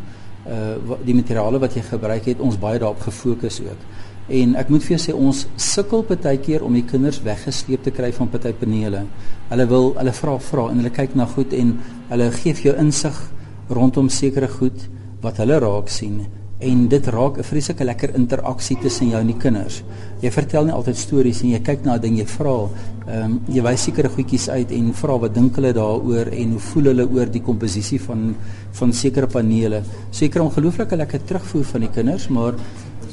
uh 0.49 0.97
die 1.05 1.15
materiale 1.15 1.61
wat 1.61 1.77
jy 1.77 1.85
gebruik 1.85 2.31
het 2.33 2.41
ons 2.41 2.59
baie 2.59 2.79
daarop 2.79 3.01
gefokus 3.05 3.61
ook. 3.61 3.85
En 4.31 4.55
ek 4.57 4.69
moet 4.71 4.85
vir 4.87 4.97
jou 4.97 5.03
sê 5.03 5.15
ons 5.17 5.47
sukkel 5.57 6.05
baie 6.09 6.39
keer 6.39 6.65
om 6.65 6.75
die 6.75 6.87
kinders 6.87 7.21
weggesleep 7.23 7.83
te 7.83 7.91
kry 7.91 8.13
van 8.13 8.29
party 8.31 8.53
panele. 8.53 9.05
Hulle 9.51 9.67
wil 9.67 9.95
hulle 9.99 10.13
vra 10.13 10.39
vra 10.39 10.69
en 10.71 10.83
hulle 10.83 10.97
kyk 10.97 11.17
na 11.19 11.27
goed 11.27 11.53
en 11.53 11.79
hulle 12.09 12.31
gee 12.41 12.55
vir 12.55 12.73
jou 12.73 12.77
insig 12.81 13.25
rondom 13.69 14.09
sekere 14.09 14.49
goed 14.49 14.89
wat 15.23 15.43
hulle 15.43 15.59
raak 15.61 15.89
sien 15.89 16.23
en 16.61 16.89
dit 16.89 17.07
raak 17.07 17.39
'n 17.39 17.43
vreeslike 17.43 17.85
lekker 17.85 18.15
interaksie 18.15 18.77
tussen 18.79 19.09
jou 19.09 19.21
en 19.21 19.27
die 19.27 19.37
kinders. 19.37 19.83
Jy 20.21 20.31
vertel 20.31 20.65
nie 20.65 20.73
altyd 20.73 20.97
stories 20.97 21.43
en 21.43 21.49
jy 21.51 21.61
kyk 21.61 21.85
na 21.85 21.95
'n 21.95 22.01
ding, 22.01 22.19
jy 22.19 22.27
vra, 22.27 22.69
ehm 23.07 23.25
um, 23.25 23.41
jy 23.49 23.63
wys 23.63 23.83
sekere 23.83 24.09
goedjies 24.09 24.49
uit 24.49 24.71
en 24.71 24.93
vra 24.93 25.19
wat 25.19 25.35
dink 25.35 25.55
hulle 25.57 25.73
daaroor 25.73 26.27
en 26.33 26.51
hoe 26.51 26.59
voel 26.59 26.85
hulle 26.85 27.09
oor 27.09 27.27
die 27.27 27.43
komposisie 27.43 28.01
van 28.01 28.35
van 28.73 28.93
sekere 28.93 29.27
panele. 29.27 29.83
Seker 30.11 30.43
ongelooflike 30.43 30.97
lekker 30.97 31.25
terugvoer 31.25 31.65
van 31.65 31.81
die 31.81 31.91
kinders, 31.91 32.29
maar 32.29 32.55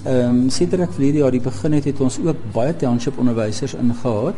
ehm 0.06 0.30
um, 0.30 0.50
sedert 0.50 0.82
ek 0.82 0.94
verlede 0.94 1.18
jaar 1.18 1.32
die 1.32 1.42
begin 1.42 1.74
het, 1.74 1.86
het 1.86 2.02
ons 2.02 2.20
ook 2.20 2.38
baie 2.54 2.76
township 2.76 3.18
onderwysers 3.18 3.74
ingehaat. 3.74 4.36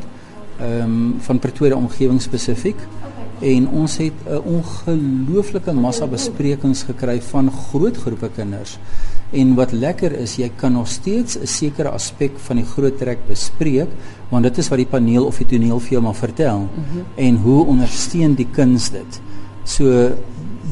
Ehm 0.60 0.82
um, 0.84 1.16
van 1.20 1.40
Pretoria 1.40 1.76
omgewing 1.76 2.22
spesifiek. 2.22 2.78
En 3.42 3.68
ons 3.68 3.98
het 3.98 4.14
'n 4.28 4.42
ongelooflike 4.56 5.74
massa 5.74 6.08
besprekings 6.08 6.84
gekry 6.84 7.22
van 7.22 7.52
groot 7.52 7.98
groepe 7.98 8.30
kinders. 8.36 8.78
En 9.32 9.56
wat 9.56 9.72
lekker 9.72 10.12
is, 10.12 10.36
jy 10.36 10.52
kan 10.56 10.72
nog 10.72 10.88
steeds 10.88 11.38
'n 11.38 11.46
sekere 11.46 11.90
aspek 11.90 12.32
van 12.36 12.56
die 12.56 12.66
groot 12.66 12.98
trek 12.98 13.20
bespreek, 13.28 13.90
want 14.30 14.44
dit 14.44 14.58
is 14.58 14.68
wat 14.70 14.78
die 14.78 14.86
paneel 14.86 15.26
of 15.26 15.38
die 15.38 15.46
toneel 15.46 15.80
vir 15.80 15.90
jou 15.90 16.02
maar 16.02 16.16
vertel. 16.16 16.60
Mm 16.60 16.68
-hmm. 16.68 17.06
En 17.16 17.36
hoe 17.36 17.66
ondersteun 17.66 18.34
die 18.36 18.48
kuns 18.52 18.90
dit? 18.90 19.22
So 19.64 20.12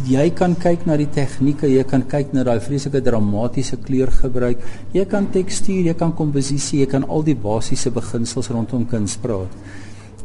jy 0.05 0.29
kan 0.29 0.55
kyk 0.55 0.85
na 0.85 0.97
die 0.97 1.09
tegnieke, 1.09 1.67
jy 1.67 1.83
kan 1.83 2.03
kyk 2.07 2.33
na 2.33 2.43
daai 2.43 2.59
vreeslike 2.59 3.01
dramatiese 3.01 3.77
kleurgebruik, 3.77 4.57
jy 4.93 5.05
kan 5.05 5.27
tekstuur, 5.33 5.85
jy 5.85 5.93
kan 5.93 6.13
komposisie, 6.13 6.79
jy 6.79 6.85
kan 6.85 7.07
al 7.09 7.23
die 7.23 7.35
basiese 7.35 7.91
beginsels 7.91 8.49
rondom 8.49 8.85
kuns 8.85 9.17
praat. 9.17 9.47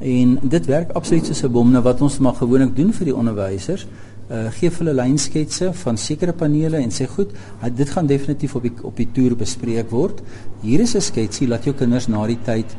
En 0.02 0.38
dit 0.42 0.66
werk 0.66 0.90
absoluut 0.98 1.26
soos 1.26 1.42
'n 1.42 1.52
bom 1.52 1.70
nou 1.70 1.82
wat 1.82 2.00
ons 2.02 2.18
maar 2.18 2.34
gewoonlik 2.34 2.76
doen 2.76 2.92
vir 2.92 3.04
die 3.04 3.16
onderwysers. 3.16 3.86
Uh 4.30 4.50
gee 4.50 4.70
hulle 4.70 4.94
lynsketse 4.94 5.72
van 5.72 5.96
sekere 5.96 6.32
panele 6.32 6.76
en 6.76 6.90
sê 6.90 7.06
goed, 7.06 7.30
dit 7.74 7.90
gaan 7.90 8.06
definitief 8.06 8.54
op 8.54 8.62
die 8.62 8.72
op 8.82 8.96
die 8.96 9.08
toer 9.12 9.36
bespreek 9.36 9.90
word. 9.90 10.22
Hier 10.60 10.80
is 10.80 10.94
'n 10.94 11.00
sketsie 11.00 11.48
laat 11.48 11.64
jou 11.64 11.74
kinders 11.74 12.08
na 12.08 12.26
die 12.26 12.38
tyd 12.44 12.76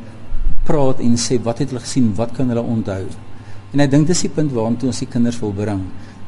praat 0.64 1.00
en 1.00 1.16
sê 1.16 1.42
wat 1.42 1.58
het 1.58 1.70
hulle 1.70 1.80
gesien, 1.80 2.14
wat 2.14 2.32
kan 2.32 2.48
hulle 2.48 2.62
onthou. 2.62 3.04
En 3.72 3.80
ek 3.80 3.90
dink 3.90 4.06
dis 4.06 4.20
die 4.22 4.30
punt 4.30 4.52
waartoe 4.52 4.86
ons 4.86 4.98
die 4.98 5.08
kinders 5.10 5.40
wil 5.40 5.52
bring. 5.52 5.82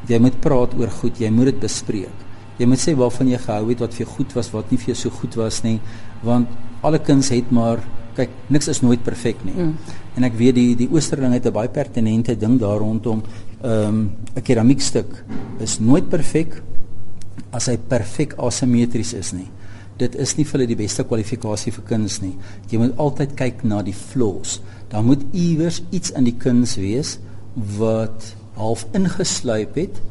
Jy 0.09 0.19
moet 0.19 0.41
praat 0.41 0.75
oor 0.79 0.91
goed, 0.91 1.19
jy 1.19 1.31
moet 1.31 1.45
dit 1.45 1.61
bespreek. 1.61 2.25
Jy 2.59 2.67
moet 2.67 2.79
sê 2.79 2.95
waarvan 2.97 3.29
jy 3.29 3.39
gehou 3.39 3.69
het, 3.69 3.81
wat 3.81 3.95
vir 3.95 4.07
jou 4.07 4.15
goed 4.17 4.33
was, 4.33 4.51
wat 4.51 4.71
nie 4.71 4.79
vir 4.79 4.95
jou 4.95 4.97
so 4.97 5.11
goed 5.11 5.35
was 5.35 5.63
nie, 5.63 5.81
want 6.23 6.49
alle 6.83 6.99
kuns 6.99 7.29
het 7.29 7.51
maar 7.51 7.79
kyk, 8.17 8.31
niks 8.49 8.69
is 8.73 8.83
nooit 8.83 9.03
perfek 9.05 9.43
nie. 9.45 9.55
Mm. 9.55 9.75
En 10.17 10.25
ek 10.29 10.39
weet 10.39 10.57
die 10.57 10.77
die 10.77 10.89
oosterling 10.93 11.35
het 11.37 11.47
'n 11.47 11.53
baie 11.53 11.69
pertinente 11.69 12.37
ding 12.37 12.59
daar 12.61 12.79
rondom 12.79 13.23
ehm 13.63 13.89
um, 13.89 14.11
'n 14.37 14.43
keramiekstuk 14.43 15.25
is 15.61 15.79
nooit 15.81 16.09
perfek 16.09 16.63
as 17.53 17.67
hy 17.67 17.77
perfek 17.77 18.35
asimetries 18.39 19.13
is 19.13 19.33
nie. 19.33 19.49
Dit 19.97 20.15
is 20.15 20.37
nie 20.37 20.45
vir 20.45 20.59
hulle 20.59 20.67
die 20.67 20.77
beste 20.77 21.05
kwalifikasie 21.05 21.73
vir 21.73 21.85
kuns 21.85 22.21
nie. 22.21 22.35
Jy 22.71 22.79
moet 22.79 22.99
altyd 22.99 23.35
kyk 23.35 23.65
na 23.65 23.83
die 23.83 23.95
flaws. 23.97 24.61
Daar 24.89 25.03
moet 25.03 25.23
iewers 25.33 25.83
iets 25.91 26.11
in 26.11 26.25
die 26.25 26.37
kuns 26.37 26.77
wees 26.77 27.19
wat 27.79 28.37
half 28.57 28.87
ingesluip 28.93 29.75
het 29.75 30.03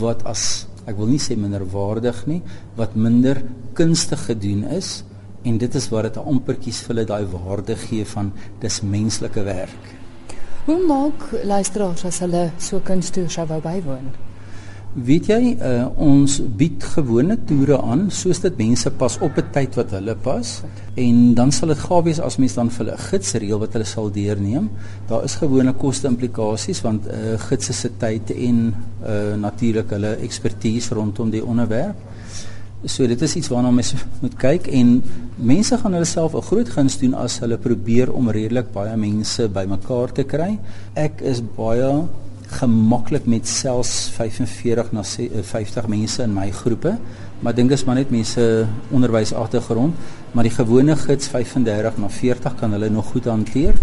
wat 0.00 0.24
as 0.24 0.66
ek 0.86 0.96
wil 0.96 1.06
nie 1.06 1.20
sê 1.20 1.36
minderwaardig 1.36 2.26
nie, 2.26 2.40
wat 2.76 2.96
minder 2.96 3.42
kunstig 3.74 4.26
gedoen 4.26 4.64
is 4.64 5.04
en 5.46 5.58
dit 5.62 5.78
is 5.80 5.88
wat 5.92 6.08
dit 6.08 6.20
ampertjies 6.22 6.82
vir 6.84 6.94
hulle 6.94 7.06
daai 7.12 7.26
waarde 7.32 7.76
gee 7.86 8.06
van 8.14 8.32
dis 8.62 8.80
menslike 8.82 9.46
werk. 9.46 9.92
Hoe 10.66 10.80
maak 10.86 11.28
luisteraars 11.46 12.06
as 12.08 12.22
hulle 12.24 12.48
so 12.58 12.82
kunstoer 12.82 13.30
sou 13.30 13.46
wou 13.46 13.60
bywoon? 13.62 14.08
Weet 14.96 15.26
jy, 15.28 15.50
uh, 15.60 15.90
ons 16.00 16.38
bied 16.56 16.80
gewone 16.94 17.34
toere 17.44 17.76
aan 17.84 18.06
soos 18.08 18.38
dit 18.40 18.54
mense 18.56 18.90
pas 18.96 19.18
op 19.20 19.36
'n 19.36 19.50
tyd 19.52 19.76
wat 19.76 19.90
hulle 19.92 20.14
pas 20.16 20.62
en 20.96 21.34
dan 21.36 21.52
sal 21.52 21.68
dit 21.68 21.78
gawe 21.78 22.02
wees 22.02 22.20
as 22.20 22.38
mens 22.40 22.54
dan 22.54 22.70
vir 22.70 22.86
hulle 22.86 22.96
'n 22.96 23.04
gids 23.10 23.34
reël 23.34 23.60
wat 23.60 23.72
hulle 23.74 23.84
sal 23.84 24.10
deurneem. 24.10 24.70
Daar 25.08 25.24
is 25.24 25.36
gewone 25.36 25.72
koste 25.72 26.08
implikasies 26.08 26.80
want 26.80 27.04
'n 27.04 27.10
uh, 27.10 27.38
gids 27.38 27.80
se 27.80 27.90
tyd 27.98 28.30
en 28.30 28.74
uh, 29.06 29.36
natuurlik 29.36 29.90
hulle 29.90 30.16
ekspertise 30.16 30.94
rondom 30.94 31.30
die 31.30 31.44
onderwerp. 31.44 31.96
So 32.84 33.06
dit 33.08 33.22
is 33.22 33.34
iets 33.36 33.48
waarna 33.48 33.70
mens 33.72 33.94
moet 34.20 34.36
kyk 34.36 34.66
en 34.68 35.00
mense 35.36 35.78
gaan 35.80 35.96
hulle 35.96 36.08
self 36.08 36.34
'n 36.34 36.42
groot 36.42 36.68
guns 36.68 36.98
doen 36.98 37.14
as 37.14 37.38
hulle 37.40 37.56
probeer 37.56 38.12
om 38.12 38.30
redelik 38.30 38.72
baie 38.72 38.96
mense 38.96 39.48
bymekaar 39.48 40.12
te 40.12 40.24
kry. 40.24 40.58
Ek 40.94 41.20
is 41.20 41.40
baie 41.40 42.06
gemaklik 42.46 43.26
met 43.26 43.48
selfs 43.48 44.10
45 44.14 44.92
na 44.92 45.02
50 45.02 45.84
eh, 45.84 45.88
mense 45.88 46.22
in 46.22 46.34
my 46.34 46.50
groepe. 46.50 46.98
Maar 47.40 47.54
dink 47.54 47.70
is 47.70 47.84
maar 47.84 47.98
net 47.98 48.10
mense 48.10 48.66
onderwys 48.90 49.34
agtergrond, 49.36 49.94
maar 50.32 50.46
die 50.46 50.52
gewone 50.52 50.96
gids 50.96 51.28
35 51.28 51.98
na 52.00 52.08
40 52.08 52.54
kan 52.60 52.72
hulle 52.72 52.88
nog 52.90 53.10
goed 53.12 53.24
hanteer 53.24 53.74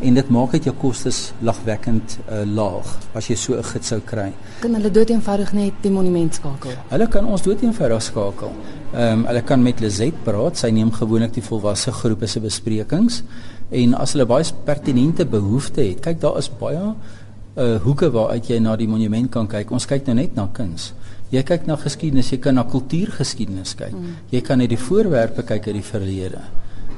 en 0.00 0.14
dit 0.14 0.28
maak 0.28 0.52
dit 0.56 0.68
jou 0.68 0.74
kostes 0.76 1.32
lagwekkend 1.44 2.18
uh, 2.28 2.42
laag 2.44 2.90
as 3.18 3.28
jy 3.28 3.36
so 3.36 3.56
'n 3.56 3.64
gids 3.64 3.88
sou 3.88 4.00
kry. 4.04 4.32
Kan 4.60 4.74
hulle 4.74 4.90
doeteenvoudig 4.90 5.52
net 5.52 5.72
die 5.82 5.90
monument 5.90 6.34
skakel? 6.34 6.76
Hulle 6.88 7.08
kan 7.08 7.24
ons 7.24 7.42
doeteenvoudig 7.42 8.02
skakel. 8.02 8.52
Ehm 8.92 9.18
um, 9.18 9.24
hulle 9.26 9.42
kan 9.42 9.62
met 9.62 9.80
Lizet 9.80 10.14
praat. 10.24 10.56
Sy 10.56 10.70
neem 10.70 10.92
gewoonlik 10.92 11.34
die 11.34 11.42
volwasse 11.42 11.92
groepe 11.92 12.26
se 12.26 12.40
besprekings 12.40 13.22
en 13.70 13.94
as 13.94 14.12
hulle 14.12 14.26
baie 14.26 14.44
pertinente 14.64 15.26
behoeftes 15.26 15.86
het. 15.86 16.00
Kyk, 16.00 16.20
daar 16.20 16.38
is 16.38 16.48
baie 16.48 16.94
uh 17.58 17.76
hoeke 17.82 18.10
waaruit 18.10 18.46
jy 18.48 18.58
na 18.58 18.76
die 18.76 18.88
monument 18.88 19.30
kan 19.30 19.46
kyk. 19.46 19.70
Ons 19.70 19.86
kyk 19.86 20.06
nou 20.06 20.14
net 20.14 20.36
na 20.36 20.48
kuns. 20.52 20.92
Jy 21.28 21.42
kyk 21.44 21.66
na 21.68 21.76
geskiedenis, 21.76 22.30
jy 22.32 22.38
kan 22.40 22.56
na 22.56 22.64
kultuurgeskiedenis 22.64 23.74
kyk. 23.76 23.92
Mm. 23.92 24.16
Jy 24.32 24.40
kan 24.46 24.62
net 24.62 24.72
die 24.72 24.80
voorwerpe 24.80 25.44
kyk 25.44 25.68
uit 25.68 25.76
die 25.76 25.84
verlede. 25.84 26.40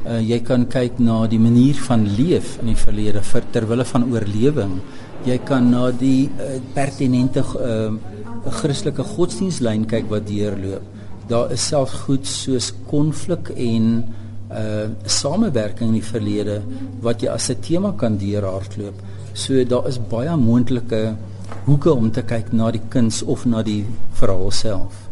Uh 0.01 0.21
jy 0.23 0.39
kan 0.47 0.65
kyk 0.71 1.01
na 1.03 1.27
die 1.29 1.41
manier 1.43 1.77
van 1.89 2.07
leef 2.17 2.55
in 2.63 2.71
die 2.71 2.79
verlede 2.79 3.21
vir 3.27 3.49
terwille 3.53 3.85
van 3.85 4.07
oorlewing. 4.13 4.79
Jy 5.27 5.37
kan 5.45 5.67
na 5.73 5.91
die 5.91 6.31
uh, 6.31 6.57
pertinente 6.77 7.45
uh 7.45 7.93
Christelike 8.41 9.05
godsdienstlyn 9.05 9.83
kyk 9.85 10.07
wat 10.09 10.25
deurloop. 10.31 10.87
Daar 11.29 11.51
is 11.53 11.67
selfs 11.69 11.99
goed 12.07 12.25
soos 12.27 12.71
konflik 12.89 13.51
en 13.53 13.91
uh 14.51 14.87
samewerking 15.05 15.91
in 15.91 15.99
die 15.99 16.07
verlede 16.07 16.61
wat 17.03 17.23
jy 17.23 17.35
as 17.35 17.51
'n 17.51 17.61
tema 17.61 17.93
kan 17.93 18.17
deurhardloop. 18.17 18.95
So 19.35 19.65
daar 19.65 19.89
is 19.89 19.99
baie 19.99 20.37
moontlike 20.37 21.17
hoeke 21.65 21.93
om 21.93 22.11
te 22.11 22.23
kyk 22.23 22.53
na 22.53 22.71
die 22.71 22.83
kuns 22.89 23.23
of 23.23 23.45
na 23.45 23.63
die 23.63 23.85
verhaal 24.19 24.51
self. 24.51 25.10